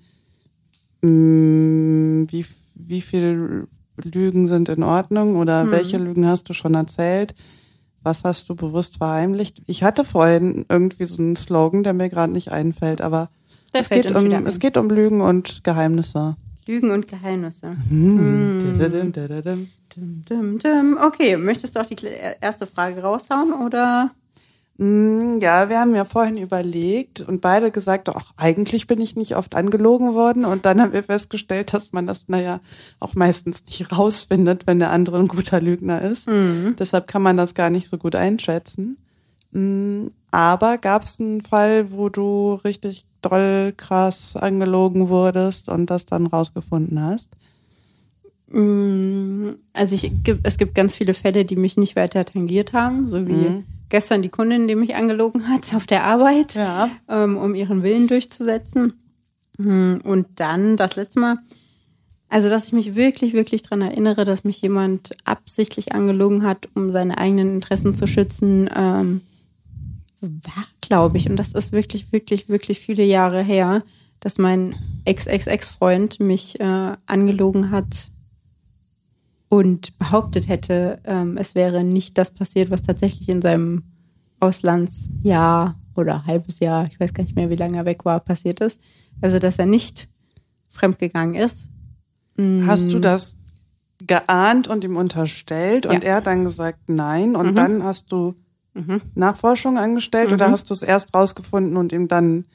[1.02, 3.68] mh, wie wie viel
[4.04, 5.72] Lügen sind in Ordnung oder Hm.
[5.72, 7.34] welche Lügen hast du schon erzählt?
[8.04, 9.62] Was hast du bewusst verheimlicht?
[9.68, 13.30] Ich hatte vorhin irgendwie so einen Slogan, der mir gerade nicht einfällt, aber
[13.74, 16.36] Der es geht um es geht um Lügen und Geheimnisse.
[16.68, 17.76] Lügen und Geheimnisse.
[17.90, 18.60] Hm.
[19.96, 20.98] Dim.
[21.02, 24.12] Okay, möchtest du auch die kle- erste Frage raushauen oder?
[24.78, 29.36] Mm, Ja, wir haben ja vorhin überlegt und beide gesagt, ach, eigentlich bin ich nicht
[29.36, 30.46] oft angelogen worden.
[30.46, 32.60] Und dann haben wir festgestellt, dass man das, naja,
[33.00, 36.28] auch meistens nicht rausfindet, wenn der andere ein guter Lügner ist.
[36.80, 38.98] Deshalb kann man das gar nicht so gut einschätzen.
[39.54, 46.06] Mm, Aber gab es einen Fall, wo du richtig doll krass angelogen wurdest und das
[46.06, 47.38] dann rausgefunden hast?
[48.52, 50.12] Mm, Also ich,
[50.44, 54.30] es gibt ganz viele Fälle, die mich nicht weiter tangiert haben, so wie gestern die
[54.30, 56.90] Kundin, die mich angelogen hat auf der Arbeit, Ja.
[57.08, 58.94] ähm, um ihren Willen durchzusetzen.
[59.58, 61.38] Mm, Und dann das letzte Mal,
[62.28, 66.92] also dass ich mich wirklich, wirklich dran erinnere, dass mich jemand absichtlich angelogen hat, um
[66.92, 69.22] seine eigenen Interessen zu schützen, ähm,
[70.24, 73.84] war, glaube ich, und das ist wirklich, wirklich, wirklich viele Jahre her,
[74.20, 78.10] dass mein Ex-Ex-Ex-Freund mich äh, angelogen hat
[79.50, 83.84] und behauptet hätte, ähm, es wäre nicht das passiert, was tatsächlich in seinem
[84.40, 88.62] Auslandsjahr oder halbes Jahr, ich weiß gar nicht mehr, wie lange er weg war, passiert
[88.62, 88.82] ist.
[89.22, 90.08] Also, dass er nicht
[90.70, 91.70] fremdgegangen ist.
[92.66, 93.38] Hast du das
[94.08, 96.10] geahnt und ihm unterstellt und Ja.
[96.10, 98.34] er hat dann gesagt nein und dann hast du
[99.16, 102.46] Nachforschung angestellt oder hast du es erst rausgefunden und ihm dann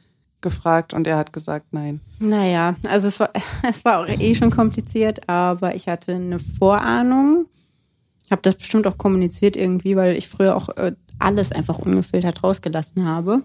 [0.41, 2.01] gefragt und er hat gesagt nein?
[2.19, 3.31] Naja, also es war,
[3.69, 7.47] es war auch eh schon kompliziert, aber ich hatte eine Vorahnung.
[8.31, 13.07] Habe das bestimmt auch kommuniziert irgendwie, weil ich früher auch äh, alles einfach ungefiltert rausgelassen
[13.07, 13.43] habe.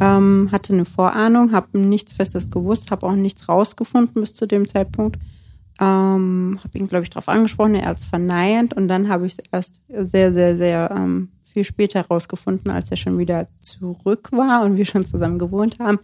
[0.00, 4.66] Ähm, hatte eine Vorahnung, habe nichts Festes gewusst, habe auch nichts rausgefunden bis zu dem
[4.66, 5.18] Zeitpunkt.
[5.80, 9.34] Ähm, habe ihn, glaube ich, darauf angesprochen, er hat es verneint und dann habe ich
[9.34, 14.64] es erst sehr, sehr, sehr ähm, viel später rausgefunden, als er schon wieder zurück war
[14.64, 15.98] und wir schon zusammen gewohnt haben.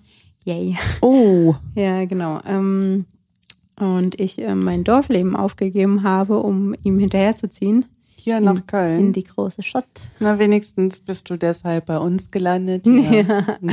[0.45, 0.79] Yay.
[1.03, 2.41] Oh, Ja, genau.
[2.47, 3.05] Ähm,
[3.79, 7.85] und ich äh, mein Dorfleben aufgegeben habe, um ihm hinterherzuziehen
[8.15, 9.01] hier nach Köln.
[9.01, 9.87] in die große Stadt.
[10.19, 12.87] Na, wenigstens bist du deshalb bei uns gelandet.
[12.87, 13.47] Ja.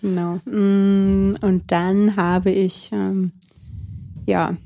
[0.00, 0.36] Genau.
[0.46, 3.32] Mm, Und dann habe ich, ähm,
[4.26, 4.56] ja,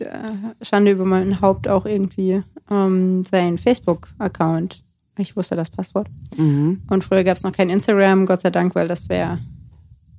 [0.00, 4.84] äh, Schande über mein Haupt auch irgendwie ähm, seinen Facebook-Account.
[5.18, 6.08] Ich wusste das Passwort.
[6.88, 9.38] Und früher gab es noch kein Instagram, Gott sei Dank, weil das wäre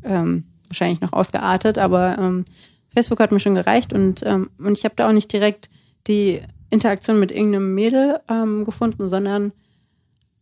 [0.03, 1.77] ähm, wahrscheinlich noch ausgeartet.
[1.77, 2.45] Aber ähm,
[2.93, 5.69] Facebook hat mir schon gereicht und, ähm, und ich habe da auch nicht direkt
[6.07, 9.51] die Interaktion mit irgendeinem Mädel ähm, gefunden, sondern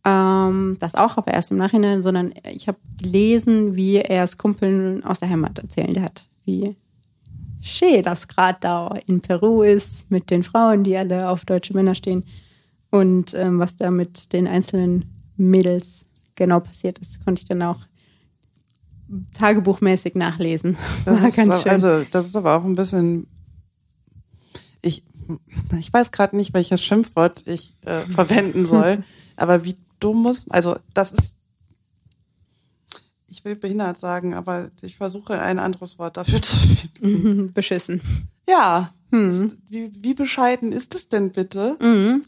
[0.04, 5.04] ähm, das auch, aber erst im Nachhinein, sondern ich habe gelesen, wie er es Kumpeln
[5.04, 6.74] aus der Heimat erzählt hat, wie
[7.60, 11.94] schön das gerade da in Peru ist mit den Frauen, die alle auf deutsche Männer
[11.94, 12.24] stehen
[12.90, 15.04] und ähm, was da mit den einzelnen
[15.36, 17.80] Mädels genau passiert ist, konnte ich dann auch
[19.34, 20.76] tagebuchmäßig nachlesen.
[21.04, 21.72] Das War ganz schön.
[21.72, 23.26] Also, das ist aber auch ein bisschen.
[24.82, 25.04] Ich,
[25.78, 29.02] ich weiß gerade nicht, welches Schimpfwort ich äh, verwenden soll,
[29.36, 30.48] aber wie dumm muss.
[30.50, 31.36] Also, das ist.
[33.28, 37.52] Ich will behindert sagen, aber ich versuche ein anderes Wort dafür zu finden.
[37.54, 38.00] Beschissen.
[38.48, 38.92] Ja.
[39.24, 39.46] Mhm.
[39.46, 41.76] Ist- Wie, wie bescheiden ist es denn bitte?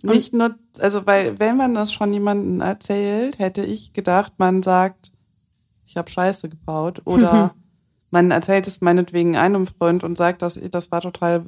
[0.02, 5.12] Nicht nur, also weil, wenn man das schon jemandem erzählt, hätte ich gedacht, man sagt,
[5.86, 7.02] ich habe Scheiße gebaut.
[7.04, 7.54] Oder
[8.10, 11.44] man erzählt es meinetwegen einem Freund und sagt, dass das war total,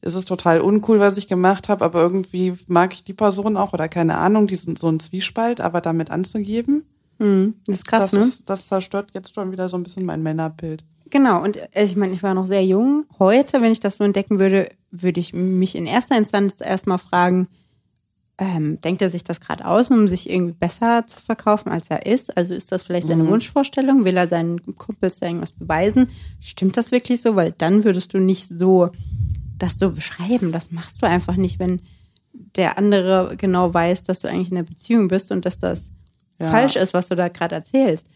[0.00, 3.72] es ist total uncool, was ich gemacht habe, aber irgendwie mag ich die Person auch
[3.72, 6.84] oder keine Ahnung, die sind so ein Zwiespalt, aber damit anzugeben,
[7.66, 8.20] Das ist krass, das, ne?
[8.20, 10.84] ist, das zerstört jetzt schon wieder so ein bisschen mein Männerbild.
[11.10, 13.04] Genau, und äh, ich meine, ich war noch sehr jung.
[13.18, 17.48] Heute, wenn ich das so entdecken würde, würde ich mich in erster Instanz erstmal fragen,
[18.40, 22.06] ähm, denkt er sich das gerade aus, um sich irgendwie besser zu verkaufen, als er
[22.06, 22.36] ist?
[22.36, 24.04] Also ist das vielleicht seine Wunschvorstellung?
[24.04, 26.08] Will er seinen Kumpels da irgendwas beweisen?
[26.40, 27.34] Stimmt das wirklich so?
[27.34, 28.90] Weil dann würdest du nicht so
[29.58, 30.52] das so beschreiben.
[30.52, 31.80] Das machst du einfach nicht, wenn
[32.54, 35.90] der andere genau weiß, dass du eigentlich in einer Beziehung bist und dass das
[36.38, 36.48] Ja.
[36.50, 38.06] falsch ist, was du da gerade erzählst.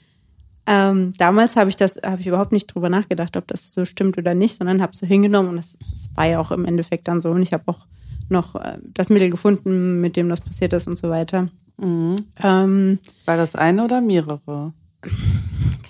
[0.66, 4.16] Ähm, damals habe ich das, habe ich überhaupt nicht drüber nachgedacht, ob das so stimmt
[4.18, 7.20] oder nicht, sondern habe so hingenommen und das, das war ja auch im Endeffekt dann
[7.20, 7.31] so.
[7.31, 7.87] Und ich habe auch
[8.29, 11.48] noch äh, das Mittel gefunden, mit dem das passiert ist und so weiter.
[11.81, 14.72] Ähm, War das eine oder mehrere?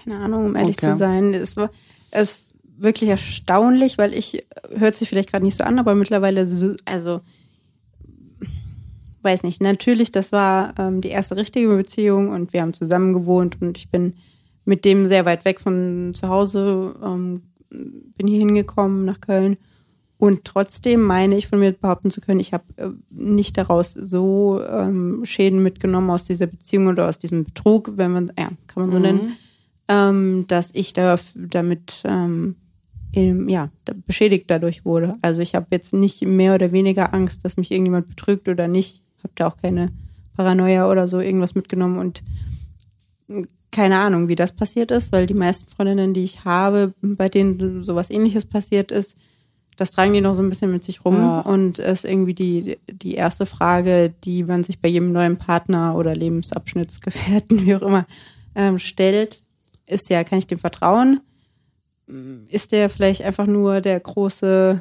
[0.05, 0.93] keine Ahnung, um ehrlich Okay.
[0.93, 1.35] zu sein.
[1.35, 1.71] Es war
[2.11, 6.47] es ist wirklich erstaunlich, weil ich, hört sich vielleicht gerade nicht so an, aber mittlerweile
[6.47, 7.21] so, also
[9.23, 13.61] weiß nicht, natürlich, das war ähm, die erste richtige Beziehung und wir haben zusammen gewohnt
[13.63, 14.15] und ich bin
[14.65, 19.57] mit dem sehr weit weg von zu Hause, ähm, bin hier hingekommen nach Köln.
[20.19, 24.63] Und trotzdem meine ich von mir behaupten zu können, ich habe äh, nicht daraus so
[24.65, 28.93] ähm, Schäden mitgenommen aus dieser Beziehung oder aus diesem Betrug, wenn man, ja, kann man
[28.93, 29.33] so nennen,
[29.89, 32.55] ähm, dass ich da damit ähm,
[33.13, 35.17] ähm, ja, da- beschädigt dadurch wurde.
[35.23, 39.03] Also ich habe jetzt nicht mehr oder weniger Angst, dass mich irgendjemand betrügt oder nicht.
[39.25, 39.91] Habe da auch keine
[40.37, 42.23] Paranoia oder so irgendwas mitgenommen und
[43.73, 47.83] keine Ahnung, wie das passiert ist, weil die meisten Freundinnen, die ich habe, bei denen
[47.83, 49.17] sowas ähnliches passiert ist,
[49.77, 51.41] das tragen die noch so ein bisschen mit sich rum Ja.
[51.41, 56.15] und ist irgendwie die, die erste Frage, die man sich bei jedem neuen Partner oder
[56.15, 58.07] Lebensabschnittsgefährten, wie auch immer,
[58.55, 59.39] ähm, stellt,
[59.87, 61.21] ist ja, kann ich dem vertrauen?
[62.51, 64.81] Ist der vielleicht einfach nur der große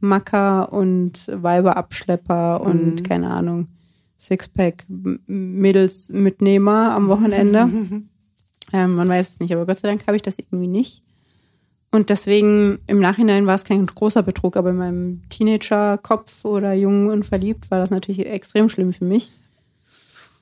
[0.00, 3.66] Macker und Weiberabschlepper und keine Ahnung,
[4.16, 7.68] Sixpack M- Mädelsmitnehmer am Wochenende?
[8.72, 11.02] ähm, man weiß es nicht, aber Gott sei Dank habe ich das irgendwie nicht.
[11.90, 17.08] Und deswegen im Nachhinein war es kein großer Betrug, aber in meinem Teenager-Kopf oder jung
[17.08, 19.32] und verliebt war das natürlich extrem schlimm für mich.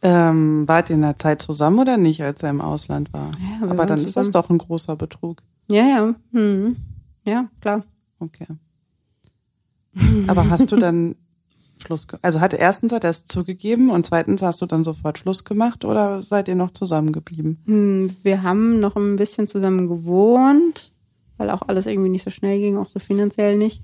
[0.02, 3.30] Ähm, wart ihr in der Zeit zusammen oder nicht, als er im Ausland war?
[3.38, 4.32] Ja, Aber dann ist das zusammen.
[4.32, 5.42] doch ein großer Betrug.
[5.68, 6.76] Ja, ja, hm.
[7.24, 7.84] ja, klar.
[8.18, 8.46] Okay.
[10.26, 11.14] Aber hast du dann
[11.78, 15.44] Schluss, also hat erstens hat er es zugegeben und zweitens hast du dann sofort Schluss
[15.44, 17.58] gemacht oder seid ihr noch zusammengeblieben?
[17.66, 20.92] Hm, Wir haben noch ein bisschen zusammen gewohnt,
[21.36, 23.82] weil auch alles irgendwie nicht so schnell ging, auch so finanziell nicht.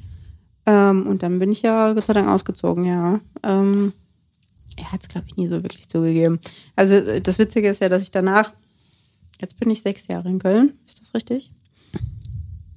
[0.64, 3.20] Ähm, und dann bin ich ja Gott sei Dank ausgezogen, ja.
[3.42, 3.92] Ähm,
[4.76, 6.40] er hat es, glaube ich, nie so wirklich zugegeben.
[6.76, 8.52] Also äh, das Witzige ist ja, dass ich danach,
[9.40, 11.50] jetzt bin ich sechs Jahre in Köln, ist das richtig?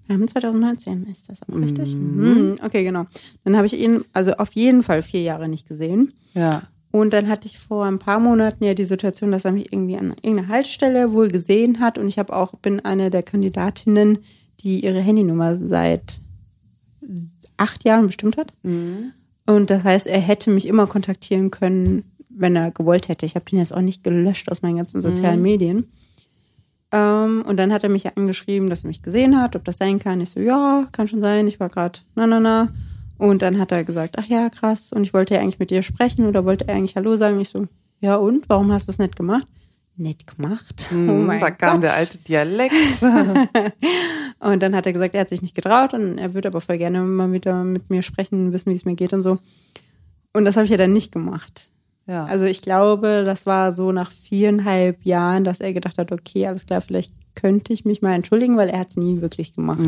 [0.08, 1.96] Wir haben 2019, ist das auch richtig?
[1.96, 2.58] Mhm.
[2.63, 3.06] Okay, genau.
[3.44, 6.13] Dann habe ich ihn, also auf jeden Fall vier Jahre nicht gesehen.
[6.34, 6.62] Ja.
[6.91, 9.98] Und dann hatte ich vor ein paar Monaten ja die Situation, dass er mich irgendwie
[9.98, 11.98] an irgendeiner Haltestelle wohl gesehen hat.
[11.98, 14.20] Und ich habe auch, bin eine der Kandidatinnen,
[14.62, 16.22] die ihre Handynummer seit
[17.58, 18.54] acht Jahren bestimmt hat.
[19.46, 23.26] Und das heißt, er hätte mich immer kontaktieren können, wenn er gewollt hätte.
[23.26, 25.86] Ich habe den jetzt auch nicht gelöscht aus meinen ganzen sozialen Medien.
[26.91, 30.00] Ähm, und dann hat er mich angeschrieben, dass er mich gesehen hat, ob das sein
[30.00, 30.21] kann.
[30.21, 31.48] Ich so, ja, kann schon sein.
[31.48, 32.69] Ich war gerade, na, na, na.
[33.17, 34.91] Und dann hat er gesagt, ach ja, krass.
[34.93, 37.39] Und ich wollte ja eigentlich mit dir sprechen oder wollte er eigentlich Hallo sagen.
[37.39, 37.67] Ich so,
[38.00, 38.50] ja und?
[38.50, 39.48] Warum hast du das nicht gemacht?
[39.98, 40.89] Nett gemacht.
[40.91, 41.84] oh mein Hm, da kam Gott.
[41.84, 42.74] der alte Dialekt.
[44.39, 46.78] Und dann hat er gesagt, er hat sich nicht getraut und er würde aber voll
[46.78, 49.39] gerne mal wieder mit mir sprechen, wissen, wie es mir geht und so.
[50.34, 51.71] Und das habe ich ja dann nicht gemacht.
[52.08, 52.26] Ja.
[52.26, 56.65] Also ich glaube, das war so nach viereinhalb Jahren, dass er gedacht hat, okay, alles
[56.65, 59.80] klar, vielleicht könnte ich mich mal entschuldigen, weil er hat es nie wirklich gemacht.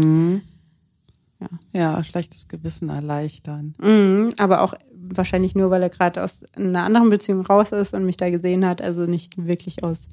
[1.71, 3.75] ja, schlechtes Gewissen erleichtern.
[3.79, 8.05] Mhm, aber auch wahrscheinlich nur, weil er gerade aus einer anderen Beziehung raus ist und
[8.05, 10.09] mich da gesehen hat, also nicht wirklich aus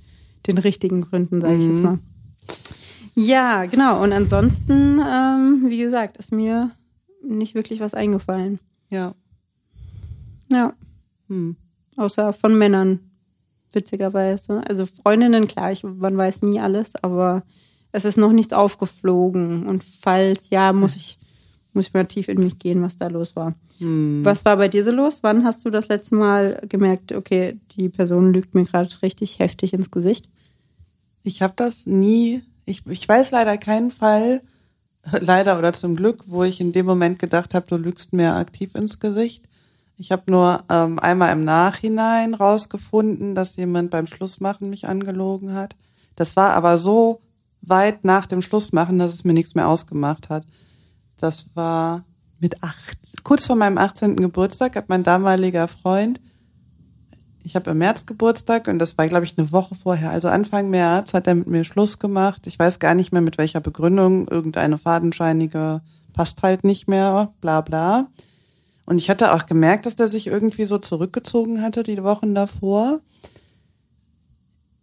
[0.47, 1.99] den richtigen Gründen, sage ich jetzt mal.
[3.15, 4.03] Ja, genau.
[4.03, 6.71] Und ansonsten, ähm, wie gesagt, ist mir
[7.23, 8.59] nicht wirklich was eingefallen.
[8.91, 9.15] Ja.
[10.51, 10.75] Ja.
[11.29, 11.57] Hm.
[11.97, 13.01] Außer von Männern,
[13.73, 14.63] witzigerweise.
[14.69, 17.43] Also Freundinnen, klar, ich, man weiß nie alles, aber
[17.93, 19.67] es ist noch nichts aufgeflogen.
[19.67, 21.19] Und falls ja, muss ich,
[21.73, 23.55] muss ich mal tief in mich gehen, was da los war.
[24.25, 25.23] Was war bei dir so los?
[25.23, 29.75] Wann hast du das letzte Mal gemerkt, okay, die Person lügt mir gerade richtig heftig
[29.75, 30.29] ins Gesicht?
[31.23, 34.43] Ich habe das nie, ich, ich weiß leider keinen Fall,
[35.21, 38.75] leider oder zum Glück, wo ich in dem Moment gedacht habe, du lügst mir aktiv
[38.75, 39.45] ins Gesicht.
[39.97, 45.77] Ich habe nur ähm, einmal im Nachhinein rausgefunden, dass jemand beim Schlussmachen mich angelogen hat.
[46.17, 47.21] Das war aber so
[47.63, 50.45] weit nach dem Schlussmachen, dass es mir nichts mehr ausgemacht hat.
[51.17, 52.05] Das war
[52.41, 54.17] mit acht, kurz vor meinem 18.
[54.17, 56.21] Geburtstag hat mein damaliger Freund
[57.45, 60.11] ich habe im März Geburtstag und das war, glaube ich, eine Woche vorher.
[60.11, 62.47] Also Anfang März hat er mit mir Schluss gemacht.
[62.47, 64.27] Ich weiß gar nicht mehr mit welcher Begründung.
[64.29, 65.83] Irgendeine fadenscheinige
[66.15, 68.07] passt halt nicht mehr, bla bla.
[68.87, 73.01] Und ich hatte auch gemerkt, dass der sich irgendwie so zurückgezogen hatte die Wochen davor.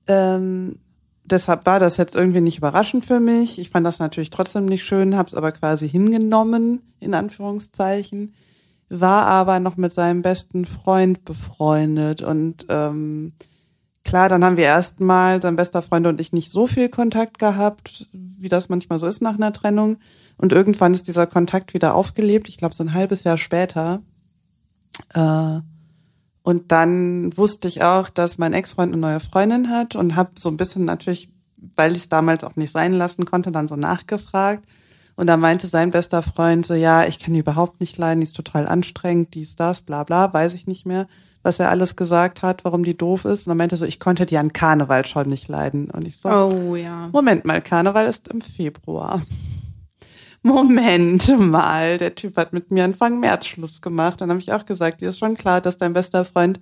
[0.07, 0.77] Ähm,
[1.23, 3.59] deshalb war das jetzt irgendwie nicht überraschend für mich.
[3.59, 8.33] Ich fand das natürlich trotzdem nicht schön, habe es aber quasi hingenommen, in Anführungszeichen
[8.91, 13.31] war aber noch mit seinem besten Freund befreundet und ähm,
[14.03, 18.07] klar, dann haben wir erstmal, sein bester Freund und ich, nicht so viel Kontakt gehabt,
[18.11, 19.97] wie das manchmal so ist nach einer Trennung.
[20.37, 24.01] Und irgendwann ist dieser Kontakt wieder aufgelebt, ich glaube so ein halbes Jahr später.
[25.13, 25.59] Äh,
[26.43, 30.49] und dann wusste ich auch, dass mein Ex-Freund eine neue Freundin hat und habe so
[30.49, 31.29] ein bisschen natürlich,
[31.75, 34.65] weil ich es damals auch nicht sein lassen konnte, dann so nachgefragt.
[35.21, 38.23] Und da meinte sein bester Freund so, ja, ich kann die überhaupt nicht leiden, die
[38.23, 41.05] ist total anstrengend, dies, das, bla bla, weiß ich nicht mehr,
[41.43, 43.45] was er alles gesagt hat, warum die doof ist.
[43.45, 45.91] Und er meinte so, ich konnte die an Karneval schon nicht leiden.
[45.91, 47.09] Und ich so, Oh ja.
[47.11, 49.21] Moment mal, Karneval ist im Februar.
[50.41, 54.21] Moment mal, der Typ hat mit mir Anfang März Schluss gemacht.
[54.21, 56.59] Dann habe ich auch gesagt, dir ist schon klar, dass dein bester Freund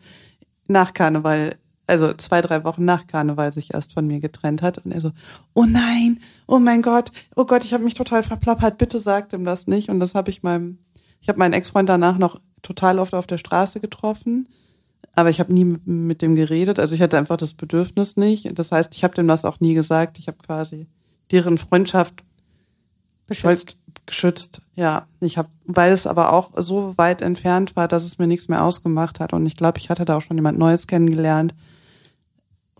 [0.68, 1.56] nach Karneval,
[1.90, 4.78] also zwei, drei Wochen nach Karneval sich erst von mir getrennt hat.
[4.80, 5.12] Und er so,
[5.54, 9.44] oh nein, oh mein Gott, oh Gott, ich habe mich total verplappert, bitte sagt ihm
[9.44, 9.90] das nicht.
[9.90, 10.78] Und das habe ich meinem,
[11.22, 14.48] ich habe meinen Ex-Freund danach noch total oft auf der Straße getroffen.
[15.16, 16.80] Aber ich habe nie mit, dem geredet.
[16.80, 18.58] Also ich hatte einfach das Bedürfnis nicht.
[18.58, 20.20] Das heißt, ich habe dem das auch nie gesagt.
[20.20, 20.88] Ich habe quasi
[21.32, 22.24] deren Freundschaft
[23.28, 23.76] Beschützt.
[24.06, 24.62] geschützt.
[24.76, 28.48] Ja, ich habe, weil es aber auch so weit entfernt war, dass es mir nichts
[28.48, 29.34] mehr ausgemacht hat.
[29.34, 31.54] Und ich glaube, ich hatte da auch schon jemand Neues kennengelernt.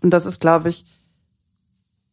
[0.02, 0.84] Und das ist, glaube ich,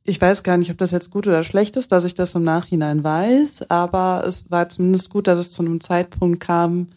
[0.05, 2.43] ich weiß gar nicht, ob das jetzt gut oder schlecht ist, dass ich das im
[2.43, 6.87] Nachhinein weiß, aber es war zumindest gut, dass es zu einem Zeitpunkt kam,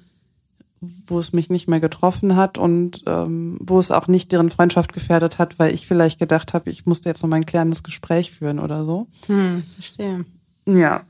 [1.07, 4.93] wo es mich nicht mehr getroffen hat und ähm, wo es auch nicht deren Freundschaft
[4.93, 8.31] gefährdet hat, weil ich vielleicht gedacht habe, ich musste jetzt noch mal ein klärendes Gespräch
[8.31, 9.07] führen oder so.
[9.27, 10.25] Hm, verstehe.
[10.67, 11.03] Ja.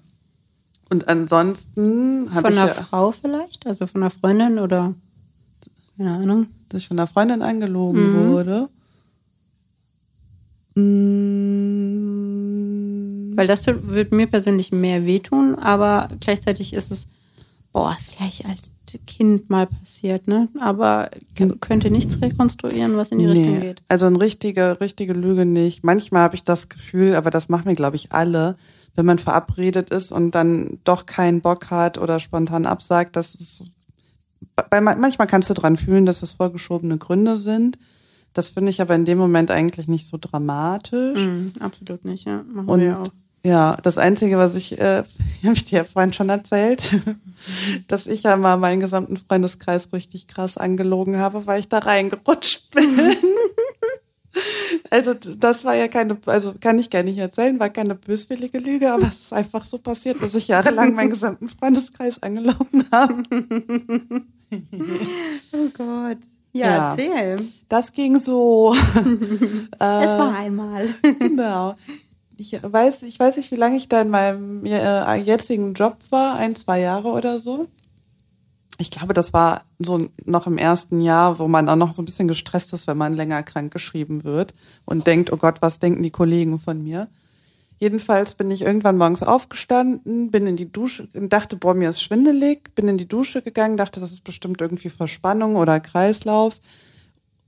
[0.89, 3.67] Und ansonsten habe Von ich einer ja, Frau vielleicht?
[3.67, 4.95] Also von einer Freundin oder
[5.97, 6.47] keine Ahnung.
[6.71, 8.33] dass ich von einer Freundin angelogen Mhm.
[8.33, 8.69] wurde.
[12.01, 17.09] Mm, Weil das würde mir persönlich mehr wehtun, aber gleichzeitig ist es,
[17.73, 18.73] boah, vielleicht als
[19.07, 20.49] Kind mal passiert, ne?
[20.61, 23.83] Aber k- könnte nichts rekonstruieren, was in die Richtung geht.
[23.89, 25.85] Also eine richtige, richtige Lüge nicht.
[25.85, 28.57] Manchmal habe ich das Gefühl, aber das machen wir, glaube ich, alle,
[28.97, 33.63] wenn man verabredet ist und dann doch keinen Bock hat oder spontan absagt, dass es
[34.71, 37.79] bei, manchmal kannst du dran fühlen, dass es vorgeschobene Gründe sind.
[38.33, 41.19] Das finde ich aber in dem Moment eigentlich nicht so dramatisch.
[41.19, 42.45] Mhm, absolut nicht, ja.
[42.53, 43.09] Machen Und wir ja auch.
[43.43, 45.03] ja, das Einzige, was ich, äh,
[45.45, 46.97] habe ich dir ja vorhin schon erzählt,
[47.89, 52.75] dass ich ja mal meinen gesamten Freundeskreis richtig krass angelogen habe, weil ich da reingerutscht
[52.75, 52.99] bin.
[54.91, 58.93] Also das war ja keine, also kann ich gar nicht erzählen, war keine böswillige Lüge,
[58.93, 63.25] aber es ist einfach so passiert, dass ich jahrelang meinen gesamten Freundeskreis angelogen habe.
[65.53, 66.19] Oh Gott.
[66.53, 66.91] Ja, Ja.
[66.91, 67.37] erzähl.
[67.69, 68.75] Das ging so.
[69.73, 70.89] es war einmal.
[71.19, 71.75] Genau.
[72.37, 76.37] Ich weiß, ich weiß nicht, wie lange ich da in meinem äh, jetzigen Job war,
[76.37, 77.67] ein, zwei Jahre oder so.
[78.79, 82.07] Ich glaube, das war so noch im ersten Jahr, wo man auch noch so ein
[82.07, 84.55] bisschen gestresst ist, wenn man länger krank geschrieben wird
[84.87, 87.09] und denkt, oh Gott, was denken die Kollegen von mir?
[87.81, 92.75] Jedenfalls bin ich irgendwann morgens aufgestanden, bin in die Dusche, dachte, boah, mir ist schwindelig,
[92.75, 96.61] bin in die Dusche gegangen, dachte, das ist bestimmt irgendwie Verspannung oder Kreislauf.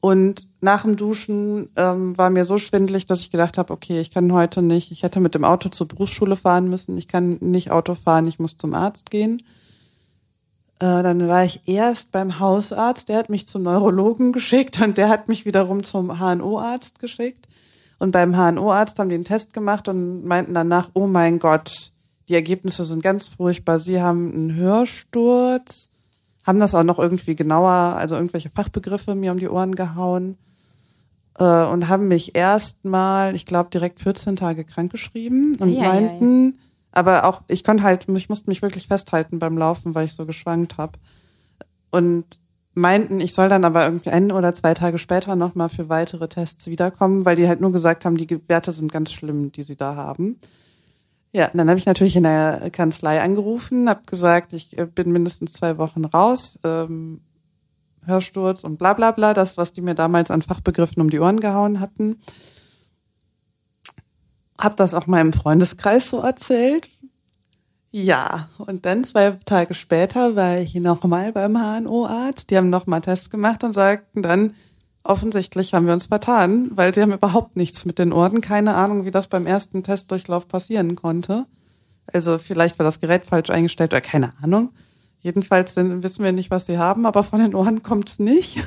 [0.00, 4.10] Und nach dem Duschen ähm, war mir so schwindelig, dass ich gedacht habe, okay, ich
[4.10, 7.70] kann heute nicht, ich hätte mit dem Auto zur Berufsschule fahren müssen, ich kann nicht
[7.70, 9.36] Auto fahren, ich muss zum Arzt gehen.
[10.80, 15.10] Äh, dann war ich erst beim Hausarzt, der hat mich zum Neurologen geschickt und der
[15.10, 17.46] hat mich wiederum zum HNO-Arzt geschickt.
[18.02, 21.92] Und beim HNO-Arzt haben die einen Test gemacht und meinten danach, oh mein Gott,
[22.28, 23.78] die Ergebnisse sind ganz furchtbar.
[23.78, 25.88] Sie haben einen Hörsturz,
[26.44, 30.36] haben das auch noch irgendwie genauer, also irgendwelche Fachbegriffe mir um die Ohren gehauen
[31.38, 35.86] äh, und haben mich erstmal, ich glaube, direkt 14 Tage krankgeschrieben und Eieiei.
[35.86, 36.58] meinten,
[36.90, 40.26] aber auch, ich konnte halt, ich musste mich wirklich festhalten beim Laufen, weil ich so
[40.26, 40.98] geschwankt habe.
[41.92, 42.24] Und
[42.74, 46.68] meinten, ich soll dann aber irgendwie ein oder zwei Tage später nochmal für weitere Tests
[46.68, 49.96] wiederkommen, weil die halt nur gesagt haben, die Werte sind ganz schlimm, die sie da
[49.96, 50.38] haben.
[51.32, 55.54] Ja, dann habe ich natürlich in der Kanzlei angerufen, habe gesagt, ich äh, bin mindestens
[55.54, 57.22] zwei Wochen raus, ähm,
[58.04, 61.40] Hörsturz und bla bla bla, das, was die mir damals an Fachbegriffen um die Ohren
[61.40, 62.18] gehauen hatten.
[64.58, 66.88] Hab das auch meinem Freundeskreis so erzählt.
[67.94, 72.50] Ja, und dann zwei Tage später war ich nochmal beim HNO-Arzt.
[72.50, 74.54] Die haben nochmal Tests gemacht und sagten dann,
[75.04, 78.40] offensichtlich haben wir uns vertan, weil sie haben überhaupt nichts mit den Ohren.
[78.40, 81.44] Keine Ahnung, wie das beim ersten Testdurchlauf passieren konnte.
[82.10, 84.70] Also vielleicht war das Gerät falsch eingestellt oder keine Ahnung.
[85.20, 88.64] Jedenfalls wissen wir nicht, was sie haben, aber von den Ohren kommt's nicht.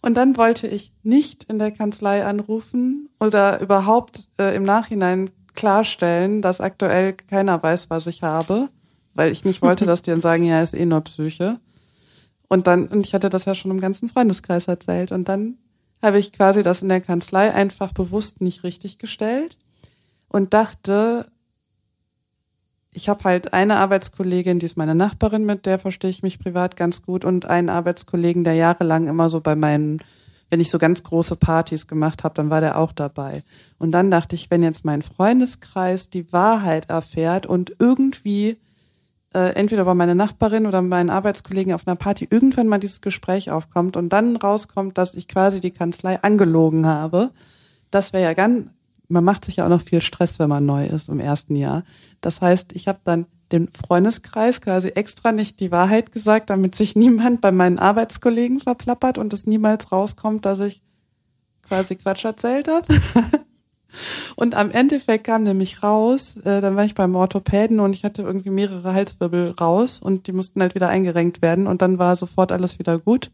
[0.00, 6.42] Und dann wollte ich nicht in der Kanzlei anrufen oder überhaupt äh, im Nachhinein klarstellen,
[6.42, 8.68] dass aktuell keiner weiß, was ich habe,
[9.14, 11.58] weil ich nicht wollte, dass die dann sagen, ja, ist eh nur Psyche.
[12.48, 15.12] Und dann, und ich hatte das ja schon im ganzen Freundeskreis erzählt.
[15.12, 15.56] Und dann
[16.02, 19.56] habe ich quasi das in der Kanzlei einfach bewusst nicht richtig gestellt
[20.28, 21.26] und dachte,
[22.92, 26.76] ich habe halt eine Arbeitskollegin, die ist meine Nachbarin, mit der verstehe ich mich privat
[26.76, 30.02] ganz gut und einen Arbeitskollegen, der jahrelang immer so bei meinen
[30.52, 33.42] wenn ich so ganz große Partys gemacht habe, dann war der auch dabei.
[33.78, 38.58] Und dann dachte ich, wenn jetzt mein Freundeskreis die Wahrheit erfährt und irgendwie
[39.32, 43.50] äh, entweder bei meiner Nachbarin oder meinen Arbeitskollegen auf einer Party irgendwann mal dieses Gespräch
[43.50, 47.30] aufkommt und dann rauskommt, dass ich quasi die Kanzlei angelogen habe,
[47.90, 48.74] das wäre ja ganz,
[49.08, 51.82] man macht sich ja auch noch viel Stress, wenn man neu ist im ersten Jahr.
[52.20, 56.96] Das heißt, ich habe dann dem Freundeskreis quasi extra nicht die Wahrheit gesagt, damit sich
[56.96, 60.82] niemand bei meinen Arbeitskollegen verplappert und es niemals rauskommt, dass ich
[61.62, 62.86] quasi Quatsch erzählt habe.
[64.36, 68.22] Und am Endeffekt kam nämlich raus, äh, dann war ich beim Orthopäden und ich hatte
[68.22, 72.52] irgendwie mehrere Halswirbel raus und die mussten halt wieder eingerenkt werden und dann war sofort
[72.52, 73.30] alles wieder gut.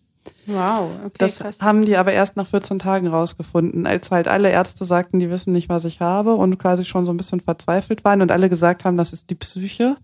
[0.47, 1.61] Wow, okay, Das krass.
[1.62, 5.53] haben die aber erst nach 14 Tagen rausgefunden, als halt alle Ärzte sagten, die wissen
[5.53, 8.85] nicht, was ich habe und quasi schon so ein bisschen verzweifelt waren und alle gesagt
[8.85, 9.97] haben, das ist die Psyche,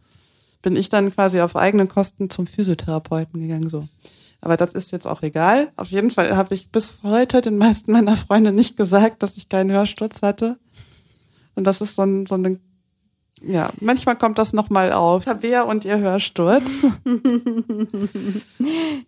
[0.65, 3.87] bin ich dann quasi auf eigene Kosten zum Physiotherapeuten gegangen, so.
[4.41, 5.71] Aber das ist jetzt auch egal.
[5.77, 9.49] Auf jeden Fall habe ich bis heute den meisten meiner Freunde nicht gesagt, dass ich
[9.49, 10.57] keinen Hörsturz hatte.
[11.55, 12.59] Und das ist so, ein, so eine,
[13.43, 15.25] ja, manchmal kommt das nochmal auf.
[15.25, 16.65] Tabea und ihr Hörsturz.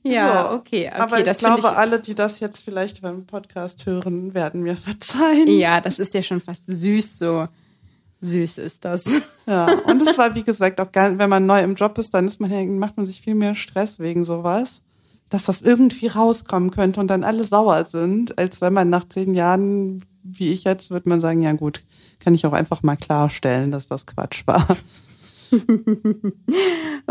[0.03, 0.55] ja, So.
[0.57, 0.91] okay, okay.
[0.91, 5.49] Aber ich glaube, alle, die das jetzt vielleicht beim Podcast hören, werden mir verzeihen.
[5.49, 7.49] Ja, das ist ja schon fast süß so.
[8.27, 9.05] Süß ist das.
[9.49, 12.27] Ja, und es war, wie gesagt, auch gar, wenn man neu im Job ist, dann
[12.27, 14.83] ist man, ja- macht man sich viel mehr Stress wegen sowas,
[15.29, 19.35] dass das irgendwie rauskommen könnte und dann alle sauer sind, als wenn man nach zehn
[19.35, 21.81] Jahren, wie ich jetzt, wird man sagen, ja gut,
[22.19, 24.67] kann ich auch einfach mal klarstellen, dass das Quatsch war.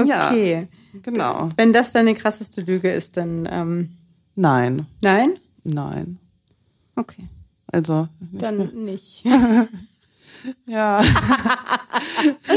[0.05, 0.29] Ja.
[0.31, 0.67] Okay.
[1.03, 1.49] Genau.
[1.55, 3.89] Wenn das deine krasseste Lüge ist, dann ähm,
[4.35, 5.31] Nein, nein?
[5.63, 6.17] nein.
[6.97, 7.29] Okay.
[7.67, 9.23] Also, Dann nicht.
[10.67, 11.03] ja.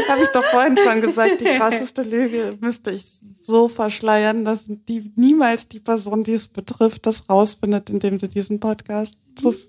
[0.08, 3.04] Habe ich doch vorhin schon gesagt, die krasseste Lüge müsste ich
[3.40, 8.60] so verschleiern, dass die niemals die Person, die es betrifft, das rausfindet, indem sie diesen
[8.60, 9.16] Podcast,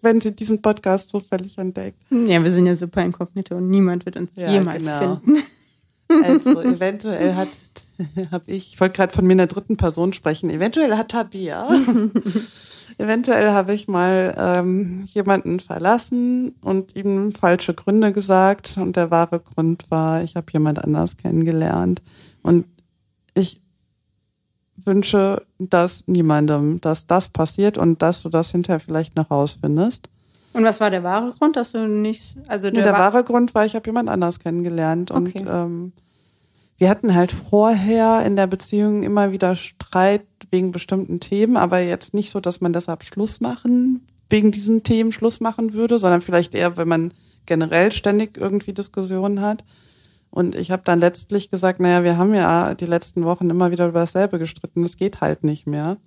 [0.02, 1.98] wenn sie diesen Podcast zufällig entdeckt.
[2.10, 5.18] Ja, wir sind ja super inkognito und niemand wird uns Ja, jemals genau.
[5.24, 5.44] finden.
[6.24, 7.48] Also eventuell hat,
[8.32, 11.70] habe ich, ich wollte gerade von mir in der dritten Person sprechen, eventuell hat Tabia,
[12.98, 18.78] eventuell habe ich mal ähm, jemanden verlassen und ihm falsche Gründe gesagt.
[18.78, 22.02] Und der wahre Grund war, ich habe jemand anders kennengelernt.
[22.42, 22.66] Und
[23.36, 23.62] ich
[24.86, 30.09] wünsche das niemandem, dass das passiert und dass du das hinterher vielleicht noch rausfindest.
[30.54, 33.24] Und was war der wahre Grund, dass du nicht, also Nee, der, der wa- wahre
[33.24, 35.46] Grund war, ich habe jemand anders kennengelernt und Okay.
[35.48, 35.92] ähm,
[36.78, 42.14] wir hatten halt vorher in der Beziehung immer wieder Streit wegen bestimmten Themen, aber jetzt
[42.14, 46.56] nicht so, dass man deshalb Schluss machen, wegen diesen Themen Schluss machen würde, sondern vielleicht
[46.56, 47.12] eher, wenn man
[47.46, 49.64] generell ständig irgendwie Diskussionen hat.
[50.32, 53.88] Und ich habe dann letztlich gesagt, naja, wir haben ja die letzten Wochen immer wieder
[53.88, 55.98] über dasselbe gestritten, es geht halt nicht mehr.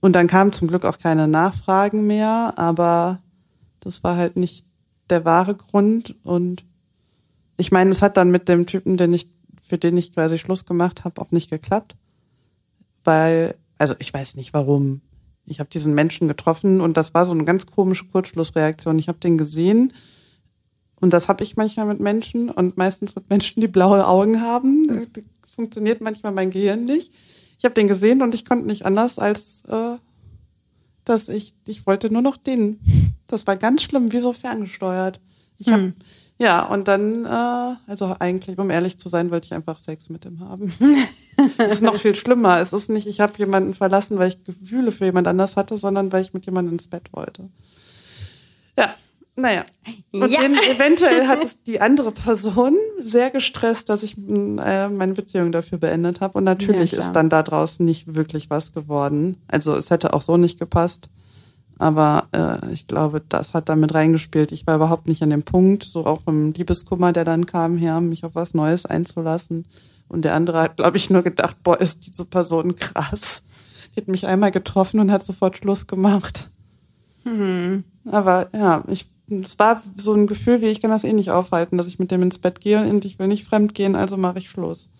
[0.00, 3.18] Und dann kamen zum Glück auch keine Nachfragen mehr, aber
[3.80, 4.66] das war halt nicht
[5.10, 6.14] der wahre Grund.
[6.24, 6.64] Und
[7.56, 9.28] ich meine, es hat dann mit dem Typen, den ich,
[9.60, 11.96] für den ich quasi Schluss gemacht habe, auch nicht geklappt.
[13.04, 15.00] Weil, also ich weiß nicht warum.
[15.46, 18.98] Ich habe diesen Menschen getroffen und das war so eine ganz komische Kurzschlussreaktion.
[18.98, 19.92] Ich habe den gesehen
[21.00, 25.06] und das habe ich manchmal mit Menschen und meistens mit Menschen, die blaue Augen haben.
[25.44, 27.12] Funktioniert manchmal mein Gehirn nicht.
[27.58, 29.96] Ich habe den gesehen und ich konnte nicht anders als äh,
[31.08, 32.80] dass ich, ich wollte nur noch den.
[33.26, 35.20] Das war ganz schlimm, wie so ferngesteuert.
[35.58, 35.80] Ich hab,
[36.38, 40.24] ja, und dann, äh, also eigentlich, um ehrlich zu sein, wollte ich einfach Sex mit
[40.24, 40.72] ihm haben.
[41.56, 42.60] Es ist noch viel schlimmer.
[42.60, 46.10] Es ist nicht, ich habe jemanden verlassen, weil ich Gefühle für jemand anders hatte, sondern
[46.10, 47.48] weil ich mit jemandem ins Bett wollte.
[48.76, 48.92] Ja,
[49.38, 49.64] naja.
[50.12, 50.40] Und Ja.
[50.42, 56.20] eventuell hat es die andere Person sehr gestresst, dass ich äh, meine Beziehung dafür beendet
[56.20, 56.36] habe.
[56.38, 59.36] Und natürlich Ja, ist dann da draußen nicht wirklich was geworden.
[59.48, 61.08] Also es hätte auch so nicht gepasst.
[61.80, 64.50] Aber äh, ich glaube, das hat damit reingespielt.
[64.50, 68.00] Ich war überhaupt nicht an dem Punkt, so auch im Liebeskummer, der dann kam, her,
[68.00, 69.64] mich auf was Neues einzulassen.
[70.08, 73.44] Und der andere hat, glaube ich, nur gedacht, boah, ist diese Person krass.
[73.94, 76.48] Die hat mich einmal getroffen und hat sofort Schluss gemacht.
[78.10, 81.76] Aber ja, ich, es war so ein Gefühl, wie ich kann das eh nicht aufhalten,
[81.76, 84.38] dass ich mit dem ins Bett gehe und ich will nicht fremd gehen, also mache
[84.38, 84.90] ich Schluss.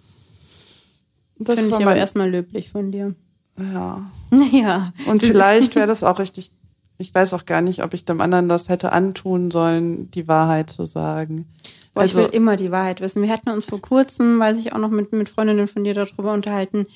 [1.39, 3.15] Das Finde ich aber erstmal löblich von dir.
[3.57, 4.03] ja.
[4.53, 4.93] Ja.
[5.07, 6.51] Und vielleicht wäre das auch richtig,
[6.99, 10.69] ich weiß auch gar nicht, ob ich dem anderen das hätte antun sollen, die Wahrheit
[10.69, 11.47] zu sagen.
[11.95, 13.23] Boah, Also, ich will immer die Wahrheit wissen.
[13.23, 16.35] Wir hatten uns vor kurzem, weiß ich auch noch mit, mit Freundinnen von dir darüber
[16.35, 16.87] unterhalten,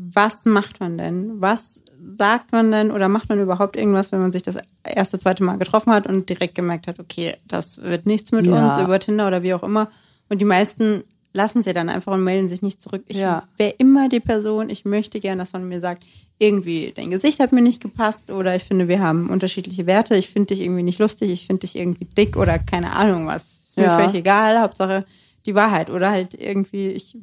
[0.00, 1.40] was macht man denn?
[1.40, 1.82] Was
[2.12, 5.58] sagt man denn oder macht man überhaupt irgendwas, wenn man sich das erste, zweite Mal
[5.58, 8.64] getroffen hat und direkt gemerkt hat, okay, das wird nichts mit Ja.
[8.66, 9.88] uns über Tinder oder wie auch immer.
[10.28, 11.02] Und die meisten
[11.34, 13.02] lassen sie dann einfach und melden sich nicht zurück.
[13.08, 13.42] Ich Ja.
[13.56, 16.04] wäre immer die Person, ich möchte gern, dass man mir sagt,
[16.38, 20.28] irgendwie dein Gesicht hat mir nicht gepasst oder ich finde, wir haben unterschiedliche Werte, ich
[20.28, 23.66] finde dich irgendwie nicht lustig, ich finde dich irgendwie dick oder keine Ahnung was.
[23.70, 23.96] Ist mir Ja.
[23.96, 25.04] völlig egal, Hauptsache
[25.46, 27.16] die Wahrheit oder halt irgendwie, ich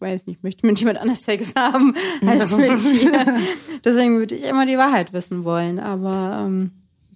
[0.00, 1.94] weiß nicht, möchte mit jemand anders Sex haben
[2.26, 3.40] als mit dir.
[3.84, 6.72] Deswegen würde ich immer die Wahrheit wissen wollen, aber ähm,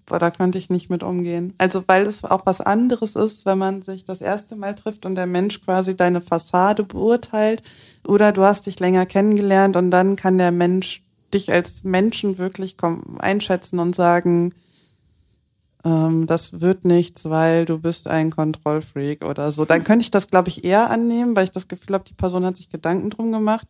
[0.07, 1.55] Boah, da könnte ich nicht mit umgehen.
[1.57, 5.15] Also, weil es auch was anderes ist, wenn man sich das erste Mal trifft und
[5.15, 7.63] der Mensch quasi deine Fassade beurteilt
[8.07, 12.77] oder du hast dich länger kennengelernt und dann kann der Mensch dich als Menschen wirklich
[13.19, 14.53] einschätzen und sagen,
[15.85, 19.65] ähm, das wird nichts, weil du bist ein Kontrollfreak oder so.
[19.65, 22.45] Dann könnte ich das, glaube ich, eher annehmen, weil ich das Gefühl habe, die Person
[22.45, 23.69] hat sich Gedanken drum gemacht,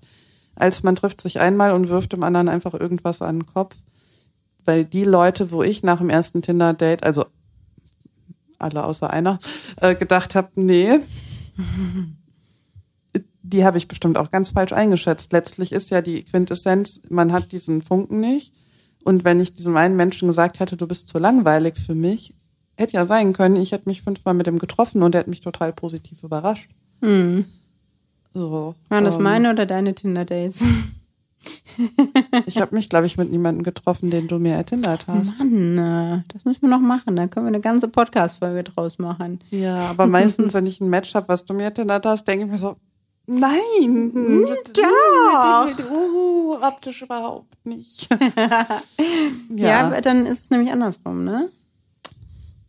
[0.54, 3.76] als man trifft sich einmal und wirft dem anderen einfach irgendwas an den Kopf
[4.64, 7.26] weil die Leute, wo ich nach dem ersten Tinder-Date, also
[8.58, 9.38] alle außer einer,
[9.80, 11.00] äh, gedacht habe, nee,
[13.42, 15.32] die habe ich bestimmt auch ganz falsch eingeschätzt.
[15.32, 18.52] Letztlich ist ja die Quintessenz, man hat diesen Funken nicht.
[19.04, 22.34] Und wenn ich diesem einen Menschen gesagt hätte, du bist zu langweilig für mich,
[22.76, 25.40] hätte ja sein können, ich hätte mich fünfmal mit ihm getroffen und er hat mich
[25.40, 26.70] total positiv überrascht.
[28.32, 30.64] So, waren das ähm, meine oder deine Tinder-Dates?
[32.46, 35.38] Ich habe mich, glaube ich, mit niemandem getroffen, den du mir ertindert hast.
[35.38, 37.16] Mann, äh, das müssen wir noch machen.
[37.16, 39.40] Da können wir eine ganze Podcast-Folge draus machen.
[39.50, 42.50] Ja, aber meistens, wenn ich ein Match habe, was du mir ertindert hast, denke ich
[42.50, 42.76] mir so,
[43.26, 44.12] nein,
[44.74, 45.90] doch.
[45.90, 48.08] uh, optisch überhaupt nicht.
[49.54, 51.48] Ja, ja, dann ist es nämlich andersrum, ne?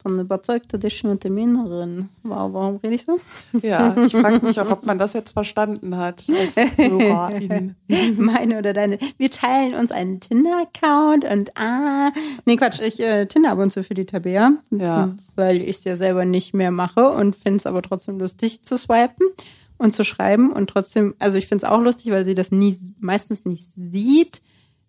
[0.03, 2.10] Dann überzeugte dich mit dem Inneren.
[2.22, 3.20] Wow, warum rede ich so?
[3.64, 7.76] ja, ich frage mich auch, ob man das jetzt verstanden hat als Hörerin.
[8.18, 8.99] Meine oder deine.
[9.18, 12.12] Wir teilen uns einen Tinder-Account und ah.
[12.45, 14.51] Nee, Quatsch, ich äh, Tinder ab und zu für die Tabea.
[14.70, 15.16] Ja.
[15.36, 18.78] Weil ich es ja selber nicht mehr mache und finde es aber trotzdem lustig zu
[18.78, 19.26] swipen
[19.78, 20.51] und zu schreiben.
[20.51, 24.41] Und trotzdem, also ich finde es auch lustig, weil sie das nie, meistens nicht sieht,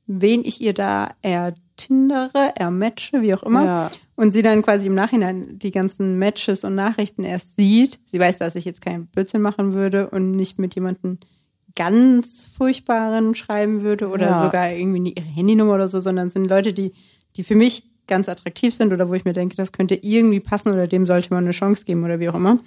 [0.06, 3.64] wen ich ihr da ertindere, ermatche, wie auch immer.
[3.64, 3.90] Ja.
[4.14, 7.98] Und sie dann quasi im Nachhinein die ganzen Matches und Nachrichten erst sieht.
[8.04, 11.18] Sie weiß, dass ich jetzt keinen Blödsinn machen würde und nicht mit jemandem
[11.74, 14.44] ganz furchtbaren schreiben würde oder Ja.
[14.44, 16.92] sogar irgendwie ihre Handynummer oder so, sondern es sind Leute, die,
[17.36, 20.72] die für mich ganz attraktiv sind oder wo ich mir denke, das könnte irgendwie passen
[20.72, 22.58] oder dem sollte man eine Chance geben oder wie auch immer.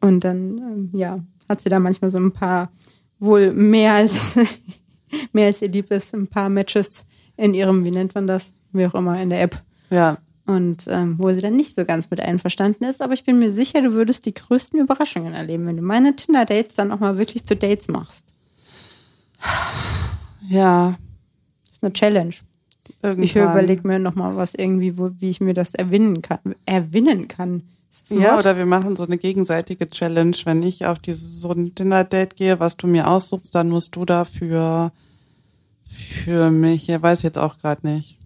[0.00, 1.20] Und dann, ähm, ja,
[1.52, 2.70] hat sie da manchmal so ein paar,
[3.18, 4.36] wohl mehr als,
[5.32, 8.86] mehr als ihr lieb ist, ein paar Matches in ihrem, wie nennt man das, wie
[8.86, 9.62] auch immer, in der App.
[9.90, 13.00] Ja, Und ähm, wo sie dann nicht so ganz mit einverstanden ist.
[13.02, 16.74] Aber ich bin mir sicher, du würdest die größten Überraschungen erleben, wenn du meine Tinder-Dates
[16.76, 18.32] dann auch mal wirklich zu Dates machst.
[20.48, 20.94] ja,
[21.64, 22.34] Das ist eine Challenge.
[23.02, 23.22] irgendwann.
[23.24, 26.40] Ich überlege mir nochmal was irgendwie, wo, wie ich mir das erwinnen kann.
[26.66, 27.62] Erwinnen kann.
[28.10, 30.36] Ein Ja, oder wir machen so eine gegenseitige Challenge.
[30.44, 34.04] Wenn ich auf dieses, so ein Dinner-Date gehe, was du mir aussuchst, dann musst du
[34.04, 34.92] dafür
[35.84, 38.18] für mich, ja, weiß ich jetzt auch gerade nicht.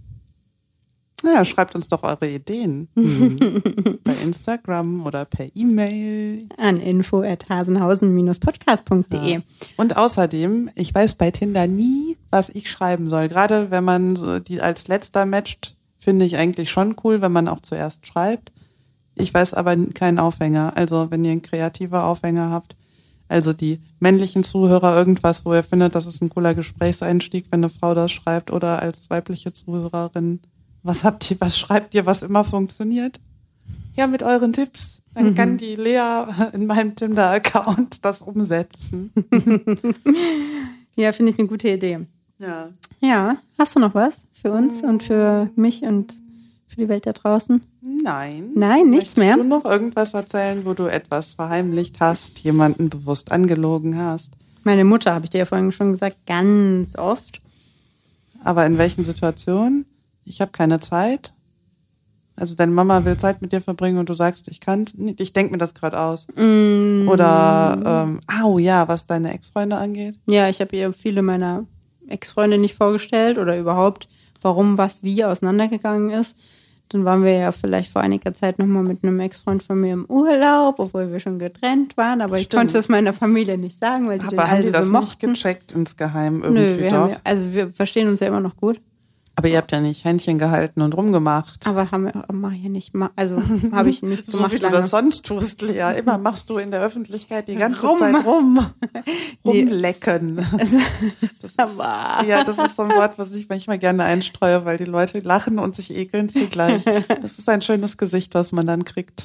[1.23, 2.89] Naja, schreibt uns doch eure Ideen.
[2.95, 3.39] Hm.
[4.05, 6.47] Bei Instagram oder per E-Mail.
[6.59, 9.41] An info at hasenhausen-podcast.de.
[9.77, 13.29] Und außerdem, ich weiß bei Tinder nie, was ich schreiben soll.
[13.29, 17.49] Gerade wenn man so die als letzter matcht, finde ich eigentlich schon cool, wenn man
[17.49, 18.53] auch zuerst schreibt.
[19.17, 20.77] Ich weiß aber keinen Aufhänger.
[20.77, 22.77] Also wenn ihr einen kreativer Aufhänger habt,
[23.29, 27.71] also die männlichen Zuhörer irgendwas, wo ihr findet, das ist ein cooler Gesprächseinstieg, wenn eine
[27.71, 30.41] Frau das schreibt oder als weibliche Zuhörerin.
[30.83, 33.19] Was habt ihr, was schreibt ihr, was immer funktioniert?
[33.97, 35.03] Ja, mit euren Tipps.
[35.15, 39.11] Dann kann die Lea in meinem Tinder-Account das umsetzen.
[40.97, 42.01] Ja, finde ich eine gute Idee.
[42.39, 42.71] Ja.
[43.01, 46.15] Ja, hast du noch was für uns und für mich und
[46.77, 47.63] für die Welt da draußen?
[47.81, 48.51] Nein.
[48.55, 49.37] Nein, nichts Möchtest mehr?
[49.37, 54.35] du noch irgendwas erzählen, wo du etwas verheimlicht hast, jemanden bewusst angelogen hast?
[54.65, 57.41] Meine Mutter, habe ich dir ja vorhin schon gesagt, ganz oft.
[58.45, 59.87] Aber in welchen Situationen?
[60.25, 61.33] Ich habe keine Zeit.
[62.37, 65.21] Also deine Mama will Zeit mit dir verbringen und du sagst, ich kann nicht.
[65.21, 66.27] Ich denke mir das gerade aus.
[66.37, 67.09] Mm.
[67.09, 70.17] Oder, ähm, au ja, was deine Ex-Freunde angeht.
[70.27, 71.65] Ja, ich habe ihr viele meiner
[72.09, 74.07] Ex-Freunde nicht vorgestellt oder überhaupt,
[74.43, 76.39] warum was wie auseinandergegangen ist.
[76.91, 80.05] Dann waren wir ja vielleicht vor einiger Zeit nochmal mit einem Ex-Freund von mir im
[80.07, 82.21] Urlaub, obwohl wir schon getrennt waren.
[82.21, 82.61] Aber ich Stimmt.
[82.61, 84.93] konnte es meiner Familie nicht sagen, weil die den Aber haben alle die das so
[84.93, 85.33] nicht mochten.
[85.33, 86.97] gecheckt insgeheim irgendwie Nö, wir doch?
[86.99, 88.81] haben ja, also wir verstehen uns ja immer noch gut.
[89.39, 91.67] Aber ihr habt ja nicht Händchen gehalten und rumgemacht.
[91.67, 93.37] Aber haben wir, mach ich ja nicht, also
[93.71, 94.77] habe ich nicht So gemacht wie du lange.
[94.77, 95.99] das sonst tust, Lea.
[95.99, 97.99] Immer machst du in der Öffentlichkeit die ganze Rum.
[97.99, 98.67] Zeit rum.
[99.45, 100.37] Rumlecken.
[100.57, 104.85] Das ist, ja, das ist so ein Wort, was ich manchmal gerne einstreue, weil die
[104.85, 106.85] Leute lachen und sich ekeln zugleich.
[107.21, 109.23] Das ist ein schönes Gesicht, was man dann kriegt.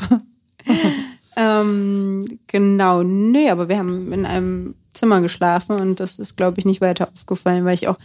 [1.37, 6.65] ähm, Genau, nee, aber wir haben in einem Zimmer geschlafen und das ist, glaube ich,
[6.65, 7.97] nicht weiter aufgefallen, weil ich auch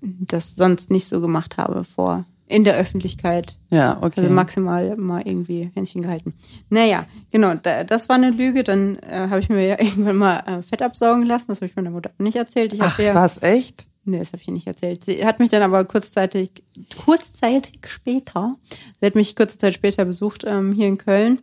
[0.00, 3.54] das sonst nicht so gemacht habe vor in der Öffentlichkeit.
[3.70, 4.22] Ja, okay.
[4.22, 6.34] Also maximal mal irgendwie Händchen gehalten.
[6.68, 8.64] Naja, genau, da, das war eine Lüge.
[8.64, 11.46] Dann äh, habe ich mir ja irgendwann mal äh, Fett absaugen lassen.
[11.48, 12.72] Das habe ich meiner Mutter nicht erzählt.
[12.72, 13.84] Ich Ach, ja, was, echt?
[14.04, 15.04] Nee, das habe ich ihr nicht erzählt.
[15.04, 16.50] Sie hat mich dann aber kurzzeitig,
[17.04, 18.56] kurzzeitig später,
[18.98, 21.40] sie hat mich kurze Zeit später besucht ähm, hier in Köln.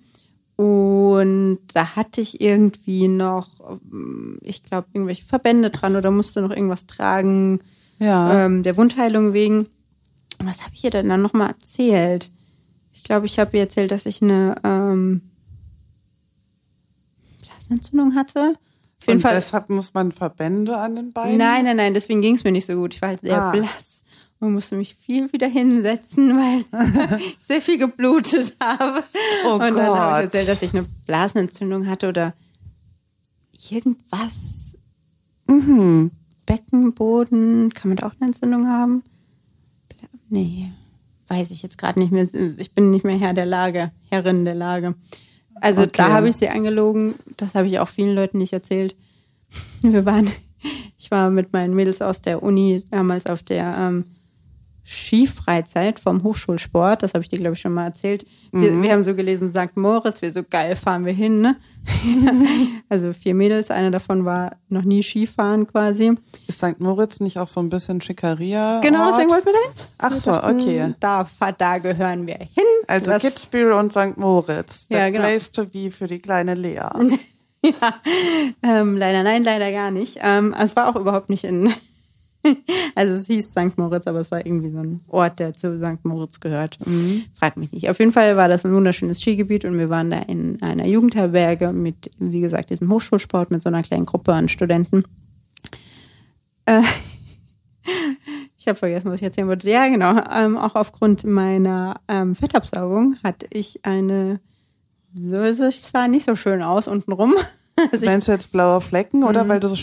[0.56, 3.48] Und da hatte ich irgendwie noch,
[3.92, 7.60] ähm, ich glaube, irgendwelche Verbände dran oder musste noch irgendwas tragen,
[8.00, 8.46] Ja.
[8.46, 9.66] ähm, der Wundheilung wegen.
[10.40, 12.32] Und was habe ich ihr denn dann nochmal erzählt?
[12.94, 15.22] Ich glaube, ich habe ihr erzählt, dass ich eine ähm,
[17.42, 18.56] Blasenentzündung hatte.
[19.02, 19.36] Auf jeden Und Fall.
[19.36, 21.38] deshalb muss man Verbände an den Beinen?
[21.38, 22.94] Nein, nein, nein, deswegen ging es mir nicht so gut.
[22.94, 23.52] Ich war halt sehr Ah.
[23.52, 24.04] blass
[24.40, 29.04] und musste mich viel wieder hinsetzen, weil ich sehr viel geblutet habe.
[29.46, 32.34] Oh und dann habe ich erzählt, dass ich eine Blasenentzündung hatte oder
[33.72, 34.78] irgendwas.
[35.48, 36.12] Mhm.
[36.48, 39.04] Beckenboden, kann man da auch eine Entzündung haben?
[40.30, 40.72] Nee,
[41.28, 42.28] weiß ich jetzt gerade nicht mehr.
[42.58, 44.96] Ich bin nicht mehr Herr der Lage, Herrin der Lage.
[45.62, 45.92] Also Okay.
[45.96, 47.16] da habe ich sie angelogen.
[47.38, 48.96] Das habe ich auch vielen Leuten nicht erzählt.
[49.82, 50.30] Wir waren,
[50.98, 54.06] ich war mit meinen Mädels aus der Uni damals auf der ähm,
[54.90, 57.04] Skifreizeit vom Hochschulsport.
[57.04, 58.24] Das habe ich dir, glaube ich, schon mal erzählt.
[58.54, 59.76] Wir, wir haben so gelesen, St.
[59.76, 61.42] Moritz, wir so geil fahren wir hin.
[61.42, 61.58] Ne?
[62.90, 66.16] also vier Mädels, eine davon war noch nie Skifahren quasi.
[66.48, 66.80] Ist St.
[66.80, 68.80] Moritz nicht auch so ein bisschen Schickeria?
[68.80, 69.88] Genau, deswegen wollten wir dahin.
[69.98, 70.94] Ach Wir so, dachten, okay.
[71.02, 71.28] Da,
[71.58, 72.64] da gehören wir hin.
[72.88, 74.16] Also Das- Kitzbühel und St.
[74.16, 74.88] Moritz.
[74.88, 75.24] The Ja, genau.
[75.26, 76.76] place to be für die kleine Lea.
[77.62, 77.94] ja,
[78.64, 80.20] ähm, leider nein, leider gar nicht.
[80.24, 81.74] Ähm, es war auch überhaupt nicht in,
[82.96, 83.78] also es hieß St.
[83.78, 86.04] Moritz, aber es war irgendwie so ein Ort, der zu St.
[86.04, 86.78] Moritz gehört.
[87.34, 87.90] Frag mich nicht.
[87.90, 91.74] Auf jeden Fall war das ein wunderschönes Skigebiet und wir waren da in einer Jugendherberge
[91.74, 95.04] mit, wie gesagt, diesem Hochschulsport mit so einer kleinen Gruppe an Studenten.
[96.66, 96.82] Äh,
[98.58, 99.70] ich habe vergessen, was ich erzählen wollte.
[99.70, 100.22] Ja, genau.
[100.36, 104.40] Ähm, auch aufgrund meiner ähm, Fettabsaugung hatte ich eine
[105.14, 107.34] so, es sah nicht so schön aus untenrum.
[107.92, 109.76] Also Meinst du jetzt blaue Flecken oder weil du so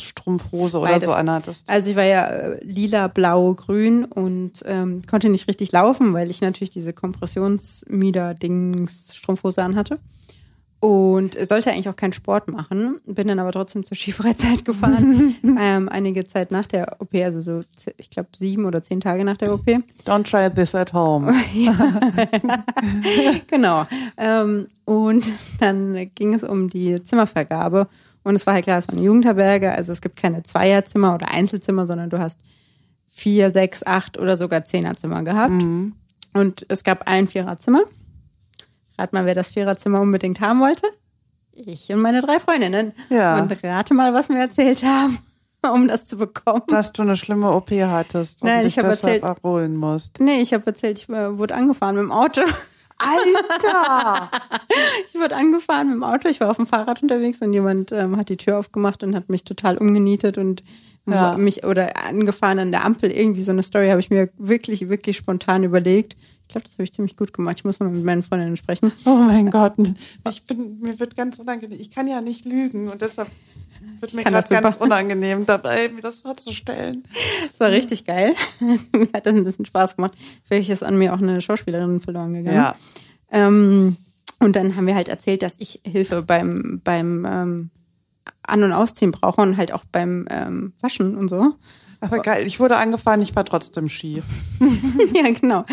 [0.00, 1.06] Stützstrumpfhose oder Beides.
[1.06, 1.68] so anhattest?
[1.70, 6.30] also ich war ja äh, lila, blau, grün und ähm, konnte nicht richtig laufen, weil
[6.30, 9.98] ich natürlich diese Kompressionsmieder-Dings Strumpfhose anhatte.
[10.80, 15.36] Und sollte eigentlich auch keinen Sport machen, bin dann aber trotzdem zur Skifreizeit gefahren.
[15.60, 17.60] ähm, einige Zeit nach der OP, also so,
[17.98, 19.68] ich glaube, sieben oder zehn Tage nach der OP.
[20.04, 21.32] Don't try this at home.
[23.46, 23.86] genau.
[24.16, 27.86] Ähm, und dann ging es um die Zimmervergabe.
[28.24, 29.72] Und es war halt klar, es war eine Jugendherberge.
[29.72, 32.40] Also es gibt keine Zweierzimmer oder Einzelzimmer, sondern du hast
[33.08, 35.52] vier, sechs, acht oder sogar Zehnerzimmer gehabt.
[36.32, 37.80] Und es gab ein Viererzimmer.
[38.98, 40.86] Rat mal, wer das Viererzimmer unbedingt haben wollte.
[41.52, 42.92] Ich und meine drei Freundinnen.
[43.10, 43.38] Ja.
[43.38, 45.18] Und rate mal, was wir erzählt haben,
[45.74, 46.62] um das zu bekommen.
[46.68, 50.20] Dass du eine schlimme OP hattest und Nein, dich ich deshalb erzählt- abholen musst.
[50.20, 52.40] Nee, ich habe erzählt, ich äh, wurde angefahren mit dem Auto.
[53.02, 54.30] Alter!
[55.06, 58.16] Ich wurde angefahren mit dem Auto, ich war auf dem Fahrrad unterwegs und jemand ähm,
[58.16, 60.62] hat die Tür aufgemacht und hat mich total umgenietet und
[61.06, 61.36] Ja.
[61.36, 63.10] mich oder angefahren an der Ampel.
[63.10, 66.16] Irgendwie so eine Story habe ich mir wirklich, wirklich spontan überlegt.
[66.42, 67.56] Ich glaube, das habe ich ziemlich gut gemacht.
[67.58, 68.92] Ich muss mal mit meinen Freundinnen sprechen.
[69.04, 69.74] Oh mein Gott.
[70.30, 71.78] Ich bin, mir wird ganz unangenehm.
[71.80, 73.28] Ich kann ja nicht lügen und deshalb
[74.00, 77.04] wird mir kann gerade ganz unangenehm dabei, mir das vorzustellen.
[77.48, 78.34] Das war richtig geil.
[78.60, 80.12] mir hat das ein bisschen Spaß gemacht.
[80.44, 82.56] Vielleicht ist an mir auch eine Schauspielerin verloren gegangen.
[82.56, 82.74] Ja.
[83.30, 83.96] Ähm,
[84.40, 87.70] und dann haben wir halt erzählt, dass ich Hilfe beim, beim ähm,
[88.42, 91.54] An- und Ausziehen brauche und halt auch beim ähm, Waschen und so.
[92.02, 94.22] Aber geil, ich wurde angefahren, ich war trotzdem Ski.
[95.14, 95.64] ja, genau.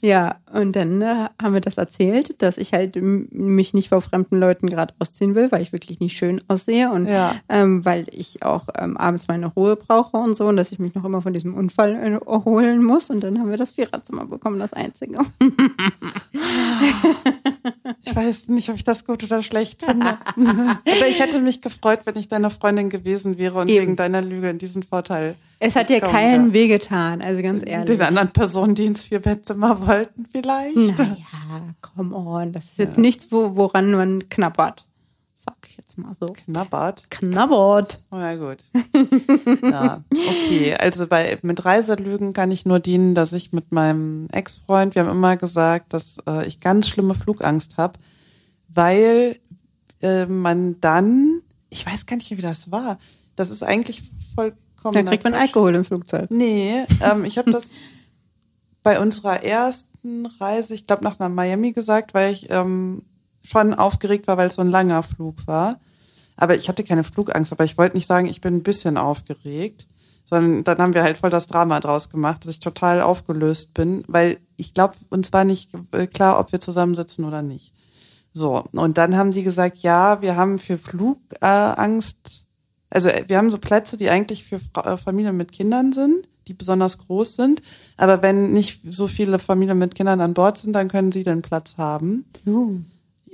[0.00, 4.00] Ja, und dann äh, haben wir das erzählt, dass ich halt m- mich nicht vor
[4.02, 7.34] fremden Leuten gerade ausziehen will, weil ich wirklich nicht schön aussehe und Ja.
[7.48, 10.94] ähm, weil ich auch ähm, abends meine Ruhe brauche und so und dass ich mich
[10.94, 13.10] noch immer von diesem Unfall äh, erholen muss.
[13.10, 15.18] Und dann haben wir das Viererzimmer bekommen, das einzige.
[18.04, 20.06] Ich weiß nicht, ob ich das gut oder schlecht finde.
[20.36, 23.82] Aber ich hätte mich gefreut, wenn ich deine Freundin gewesen wäre und Eben.
[23.82, 25.34] wegen deiner Lüge in diesen Vorteil.
[25.58, 26.64] Es hat dir keinen wäre.
[26.64, 27.98] wehgetan, also ganz ehrlich.
[27.98, 30.76] Den anderen Personen, die ins Vierbettzimmer wollten, vielleicht.
[30.76, 32.52] Naja, come on.
[32.52, 34.85] Das ist jetzt nichts, wo, woran man knabbert.
[35.86, 36.26] Jetzt mal so.
[36.26, 37.08] Knabbert.
[37.12, 38.00] Knabbert.
[38.10, 38.58] Oh ja, gut.
[39.62, 40.74] ja, okay.
[40.74, 45.12] Also bei, mit Reiselügen kann ich nur dienen, dass ich mit meinem Ex-Freund, wir haben
[45.12, 48.00] immer gesagt, dass äh, ich ganz schlimme Flugangst habe,
[48.66, 49.38] weil
[50.02, 52.98] äh, man dann, ich weiß gar nicht, wie das war.
[53.36, 54.02] Das ist eigentlich
[54.34, 54.92] vollkommen.
[54.92, 56.32] Dann kriegt man Alkohol im Flugzeug.
[56.32, 57.74] Nee, ähm, ich habe das
[58.82, 63.02] bei unserer ersten Reise, ich glaube nach nach Miami gesagt, weil ich ähm,
[63.46, 65.78] schon aufgeregt war, weil es so ein langer Flug war.
[66.36, 69.86] Aber ich hatte keine Flugangst, aber ich wollte nicht sagen, ich bin ein bisschen aufgeregt,
[70.26, 74.04] sondern dann haben wir halt voll das Drama draus gemacht, dass ich total aufgelöst bin,
[74.08, 77.72] weil ich glaube, uns war nicht äh, klar, ob wir zusammensitzen oder nicht.
[78.32, 82.46] So, und dann haben die gesagt, ja, wir haben für Flugangst,
[82.90, 86.54] also äh, wir haben so Plätze, die eigentlich für äh, Familien mit Kindern sind, die
[86.54, 87.62] besonders groß sind,
[87.96, 91.40] aber wenn nicht so viele Familien mit Kindern an Bord sind, dann können sie den
[91.40, 92.26] Platz haben.
[92.46, 92.80] Uh.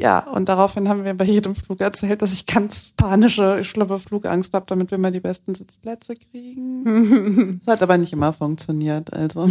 [0.02, 4.52] Ja, und daraufhin haben wir bei jedem Flug erzählt, dass ich ganz panische, schlimme Flugangst
[4.52, 7.60] habe, damit wir mal die besten Sitzplätze kriegen.
[7.64, 9.48] Das hat aber nicht immer funktioniert, also.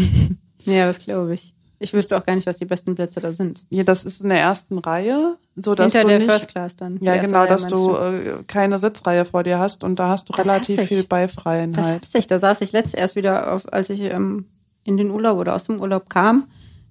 [0.65, 1.53] Ja, das glaube ich.
[1.79, 3.63] Ich wüsste auch gar nicht, was die besten Plätze da sind.
[3.69, 6.75] Ja, das ist in der ersten Reihe, so dass Hinter du der nicht, First Class
[6.75, 6.99] dann.
[7.01, 10.27] Ja genau, Reihe, dass meinst du äh, keine Sitzreihe vor dir hast und da hast
[10.29, 12.01] du Das relativ viel Das Beifreienheit.
[12.01, 12.27] hasse ich.
[12.27, 14.45] Da saß ich letztes erst wieder, auf, als ich ähm,
[14.83, 16.43] in den Urlaub oder aus dem Urlaub kam.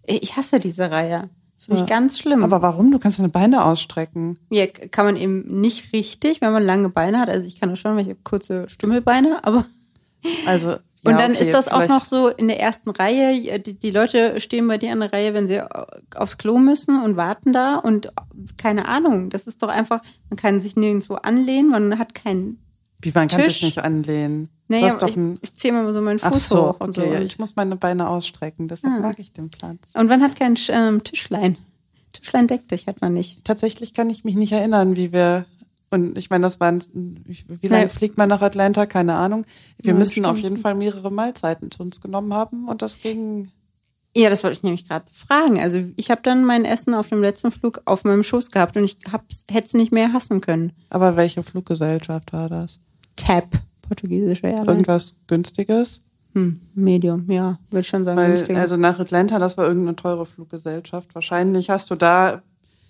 [0.06, 1.28] Ich hasse diese Reihe.
[1.62, 2.42] Finde ich ganz schlimm.
[2.42, 2.90] Aber warum?
[2.90, 4.38] Du kannst deine Beine ausstrecken.
[4.50, 7.28] ja, kann man eben nicht richtig, wenn man lange Beine hat.
[7.28, 9.64] Also ich kann das schon, weil ich habe kurze Stümmelbeine, aber
[10.46, 13.58] Also und ja, dann okay, ist das auch vielleicht- noch so in der ersten Reihe.
[13.58, 15.62] Die, die Leute stehen bei dir an der Reihe, wenn sie
[16.14, 18.12] aufs Klo müssen und warten da und
[18.58, 19.30] keine Ahnung.
[19.30, 22.58] Das ist doch einfach, man kann sich nirgendwo anlehnen, man hat keinen.
[23.02, 23.54] Wie man kann Tisch.
[23.54, 24.48] sich nicht anlehnen.
[24.68, 27.14] Naja, ich, ein, ich ziehe mal so meinen Fuß ach so, hoch und okay, so.
[27.14, 29.94] ja, ich muss meine Beine ausstrecken, deshalb mag ich den Platz.
[29.94, 31.56] und man hat kein ähm, Tischlein.
[32.12, 33.44] Tischlein deck dich hat man nicht.
[33.44, 35.46] Tatsächlich kann ich mich nicht erinnern, wie wir
[35.90, 36.80] und ich meine, das waren
[37.24, 38.86] wie lange fliegt man nach Atlanta?
[38.86, 39.44] Keine Ahnung.
[39.82, 40.54] Wir Neun müssen auf Stunden.
[40.54, 43.50] jeden Fall mehrere Mahlzeiten zu uns genommen haben und das ging.
[44.14, 45.58] Ja, das wollte ich nämlich gerade fragen.
[45.60, 48.84] Also ich habe dann mein Essen auf dem letzten Flug auf meinem Schoß gehabt und
[48.84, 48.98] ich
[49.50, 50.72] hätte es nicht mehr hassen können.
[50.90, 52.78] Aber welche Fluggesellschaft war das?
[53.20, 53.48] Tap,
[53.86, 54.70] portugiesische Airline.
[54.70, 56.02] Irgendwas günstiges?
[56.32, 58.16] Hm, Medium, ja, würde schon sagen.
[58.16, 58.60] Weil, günstiger.
[58.60, 61.14] also nach Atlanta, das war irgendeine teure Fluggesellschaft.
[61.14, 62.40] Wahrscheinlich hast du da,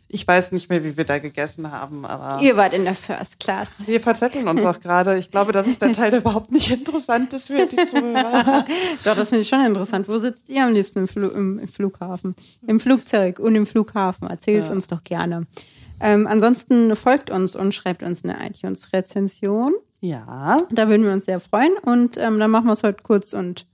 [0.09, 3.41] ich weiß nicht mehr, wie wir da gegessen haben, aber Ihr wart in der First
[3.41, 3.87] Class.
[3.87, 5.18] wir verzetteln uns auch gerade.
[5.18, 8.66] Ich glaube, das ist der Teil, der überhaupt nicht interessant ist für die Zuhörer.
[9.05, 10.07] Doch, das finde ich schon interessant.
[10.07, 12.35] Wo sitzt ihr am liebsten im, Flu im, Flughafen?
[12.66, 14.28] Im Flugzeug und im Flughafen.
[14.28, 15.47] Erzählt es uns doch gerne.
[16.01, 19.72] Ähm, ansonsten folgt uns und schreibt uns eine iTunes-Rezension.
[20.01, 21.72] Ja, Da würden wir uns sehr freuen.
[21.84, 23.66] Und ähm, dann machen wir es heute kurz und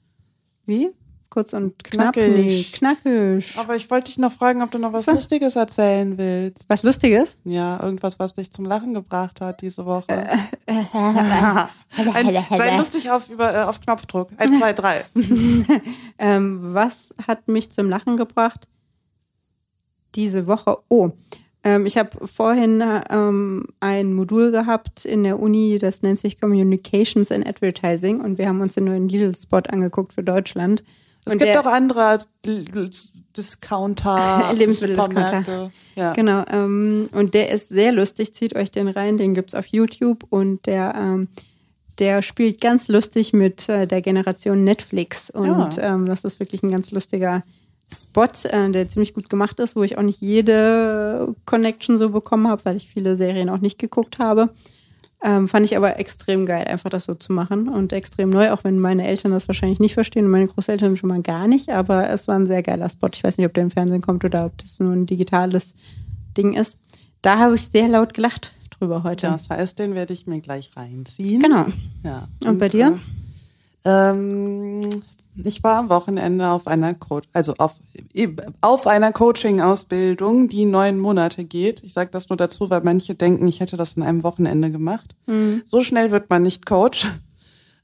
[0.64, 0.91] wie?
[1.31, 2.14] Kurz und knapp?
[2.14, 2.37] Knackig.
[2.37, 3.55] Nee, knackig.
[3.59, 5.12] aber ich wollte dich noch fragen, ob du noch was So.
[5.12, 6.64] Lustiges erzählen willst.
[6.68, 7.39] Was Lustiges?
[7.45, 10.07] Ja, irgendwas, was dich zum Lachen gebracht hat diese Woche.
[10.66, 11.68] Ein,
[12.51, 14.31] sei lustig auf, über, äh, auf Knopfdruck.
[14.39, 15.05] Eins, zwei, drei.
[16.18, 18.68] Ähm, was hat mich zum Lachen gebracht
[20.14, 20.79] diese Woche?
[20.89, 21.11] Oh,
[21.67, 27.33] ähm, ich habe vorhin ähm, ein Modul gehabt in der Uni, das nennt sich Communications
[27.33, 30.85] and Advertising und wir haben uns den neuen Lidl-Spot angeguckt für Deutschland.
[31.25, 32.21] Es und gibt auch andere
[33.37, 35.73] Discounter, Lebensmitteldiscounter.
[35.97, 36.12] Ja.
[36.12, 40.23] Genau, ähm, und der ist sehr lustig, zieht euch den rein, den gibt's auf YouTube
[40.31, 41.27] und der, ähm,
[41.99, 45.95] der spielt ganz lustig mit äh, der Generation Netflix und Ja.
[45.95, 47.43] ähm, das ist wirklich ein ganz lustiger
[47.91, 52.49] Spot, äh, der ziemlich gut gemacht ist, wo ich auch nicht jede Connection so bekommen
[52.49, 54.51] habe, weil ich viele Serien auch nicht geguckt habe.
[55.22, 58.64] Ähm, fand ich aber extrem geil, einfach das so zu machen und extrem neu, auch
[58.64, 62.11] wenn meine Eltern das wahrscheinlich nicht verstehen und meine Großeltern schon mal gar nicht, aber
[62.11, 63.09] es war ein sehr geiler Spot.
[63.12, 65.74] Ich weiß nicht, ob der im Fernsehen kommt oder ob das nur ein digitales
[66.37, 66.80] Ding ist.
[67.22, 69.28] Da habe ich sehr laut gelacht drüber heute.
[69.28, 71.41] Das heißt, den werde ich mir gleich reinziehen.
[71.41, 71.66] Genau.
[72.03, 72.28] Ja.
[72.45, 72.99] Und bei dir?
[73.84, 74.82] Ähm,
[75.37, 77.80] ich war am Wochenende auf einer Co also auf,
[78.61, 81.82] auf einer Coaching-Ausbildung, die neun Monate geht.
[81.84, 85.14] Ich sage das nur dazu, weil manche denken, ich hätte das in einem Wochenende gemacht.
[85.66, 87.07] So schnell wird man nicht Coach.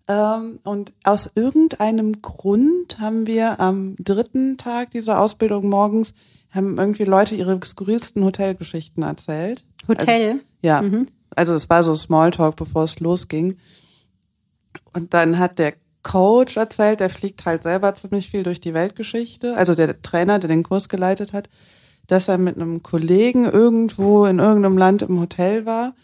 [0.09, 6.14] Ähm, und aus irgendeinem Grund haben wir am dritten Tag dieser Ausbildung morgens
[6.50, 9.64] haben irgendwie Leute ihre skurrilsten Hotelgeschichten erzählt.
[9.88, 10.40] Hotel?
[10.61, 10.82] Ja,
[11.34, 13.57] also es war so Smalltalk, bevor es losging.
[14.92, 19.57] Und dann hat der Coach erzählt, der fliegt halt selber ziemlich viel durch die Weltgeschichte,
[19.57, 21.48] also der Trainer, der den Kurs geleitet hat,
[22.07, 25.94] dass er mit einem Kollegen irgendwo in irgendeinem Land im Hotel war.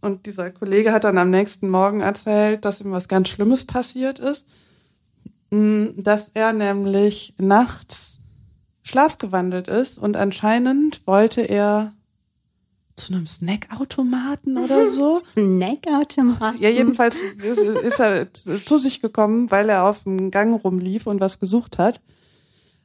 [0.00, 4.18] Und dieser Kollege hat dann am nächsten Morgen erzählt, dass ihm was ganz Schlimmes passiert
[4.18, 4.46] ist.
[5.52, 8.20] Mm, Dass er nämlich nachts
[8.82, 11.92] schlafgewandelt ist und anscheinend wollte er
[12.96, 15.18] zu einem Snackautomaten oder so.
[15.24, 16.58] Snackautomat.
[16.58, 21.20] Ja, jedenfalls ist, ist er zu sich gekommen, weil er auf dem Gang rumlief und
[21.20, 22.00] was gesucht hat.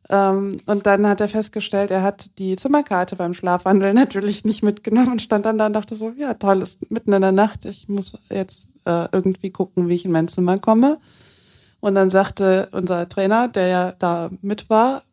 [0.10, 5.14] Ähm, und dann hat er festgestellt, er hat die Zimmerkarte beim Schlafwandeln natürlich nicht mitgenommen
[5.14, 7.90] und stand dann da und dachte so, ja, toll, ist mitten in der Nacht, ich
[7.90, 10.98] muss jetzt äh, irgendwie gucken, wie ich in mein Zimmer komme.
[11.80, 15.04] Und dann sagte unser Trainer, der ja da mit war,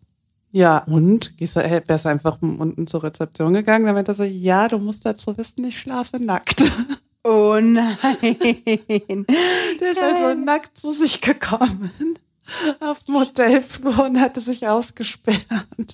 [0.55, 1.37] Ja, und?
[1.37, 4.69] Gehst du, hey, wärst du einfach unten zur Rezeption gegangen, dann meinte er so, ja,
[4.69, 6.63] du musst dazu wissen, ich schlafe nackt.
[7.27, 7.97] Oh nein.
[8.21, 11.91] Der ist also nackt zu sich gekommen
[12.81, 15.47] auf dem Hotelflur und hatte sich ausgesperrt.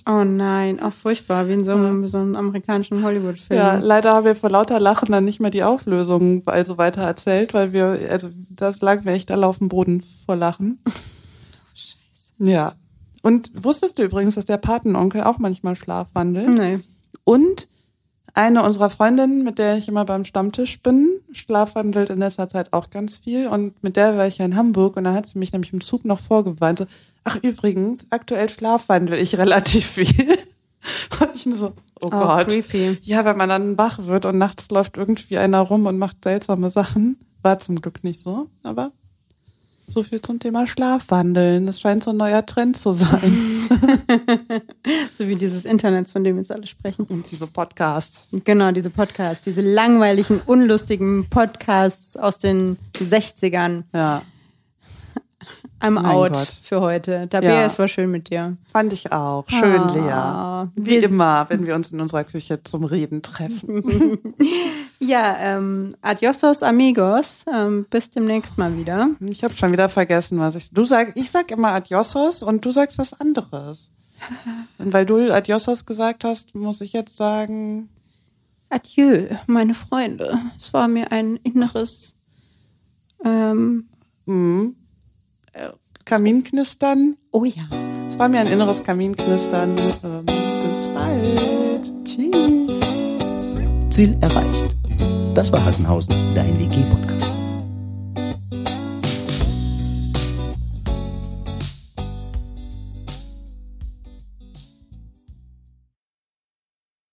[0.07, 3.57] Oh nein, auch furchtbar, wie in so einem, so einem amerikanischen Hollywood-Film.
[3.57, 7.53] Ja, leider haben wir vor lauter Lachen dann nicht mehr die Auflösung also weiter erzählt,
[7.53, 10.79] weil wir, also das lag mir echt alle auf dem Boden vor Lachen.
[11.73, 12.33] Scheiße.
[12.39, 12.73] Ja.
[13.21, 16.49] Und wusstest du übrigens, dass der Patenonkel auch manchmal schlafwandelt?
[16.49, 16.79] Nee.
[17.23, 17.67] Und
[18.33, 22.89] eine unserer Freundinnen, mit der ich immer beim Stammtisch bin, schlafwandelt in letzter Zeit auch
[22.89, 23.47] ganz viel.
[23.47, 25.81] Und mit der war ich ja in Hamburg und da hat sie mich nämlich im
[25.81, 26.79] Zug noch vorgewarnt.
[26.79, 26.85] So,
[27.23, 30.37] ach übrigens, aktuell schlafwandel ich relativ viel.
[31.19, 32.47] Und ich nur so, oh, Gott.
[32.47, 32.97] creepy.
[33.03, 36.71] Ja, wenn man dann wach wird und nachts läuft irgendwie einer rum und macht seltsame
[36.71, 37.19] Sachen.
[37.43, 38.91] War zum Glück nicht so, aber
[39.91, 41.65] so viel zum Thema Schlafwandeln.
[41.65, 43.61] Das scheint so ein neuer Trend zu sein.
[45.11, 47.05] So wie dieses Internet, von dem jetzt alle sprechen.
[47.05, 48.29] Und diese Podcasts.
[48.43, 53.83] Genau, diese Podcasts, diese langweiligen, unlustigen Podcasts aus den 60ern.
[53.93, 54.21] Ja.
[55.81, 56.47] I'm Mein out Gott.
[56.61, 57.27] für heute.
[57.29, 57.65] Tabea, Ja.
[57.65, 58.55] es war schön mit dir.
[58.71, 59.45] Fand ich auch.
[59.49, 60.67] Schön, Ah.
[60.75, 60.85] Lea.
[60.85, 64.19] Wie immer, wenn wir uns in unserer Küche zum Reden treffen.
[65.03, 67.45] Ja, ähm, adiosos amigos.
[67.51, 69.09] Ähm, bis demnächst mal wieder.
[69.19, 70.69] Ich habe schon wieder vergessen, was ich.
[70.71, 73.89] Du sag, ich sag immer Adiosos und du sagst was anderes.
[74.77, 77.89] Und weil du Adiosos gesagt hast, muss ich jetzt sagen.
[78.69, 80.37] Adieu, meine Freunde.
[80.55, 82.21] Es war mir ein inneres
[83.25, 83.85] ähm,
[86.05, 87.15] Kaminknistern.
[87.31, 87.63] Oh ja.
[88.09, 89.77] Es war mir ein inneres Kaminknistern.
[89.77, 91.91] Ähm, bis bald.
[92.05, 92.81] Tschüss.
[93.89, 94.75] Ziel erreicht.
[95.35, 97.10] Das war Hassenhausen, dein WG-Podcast.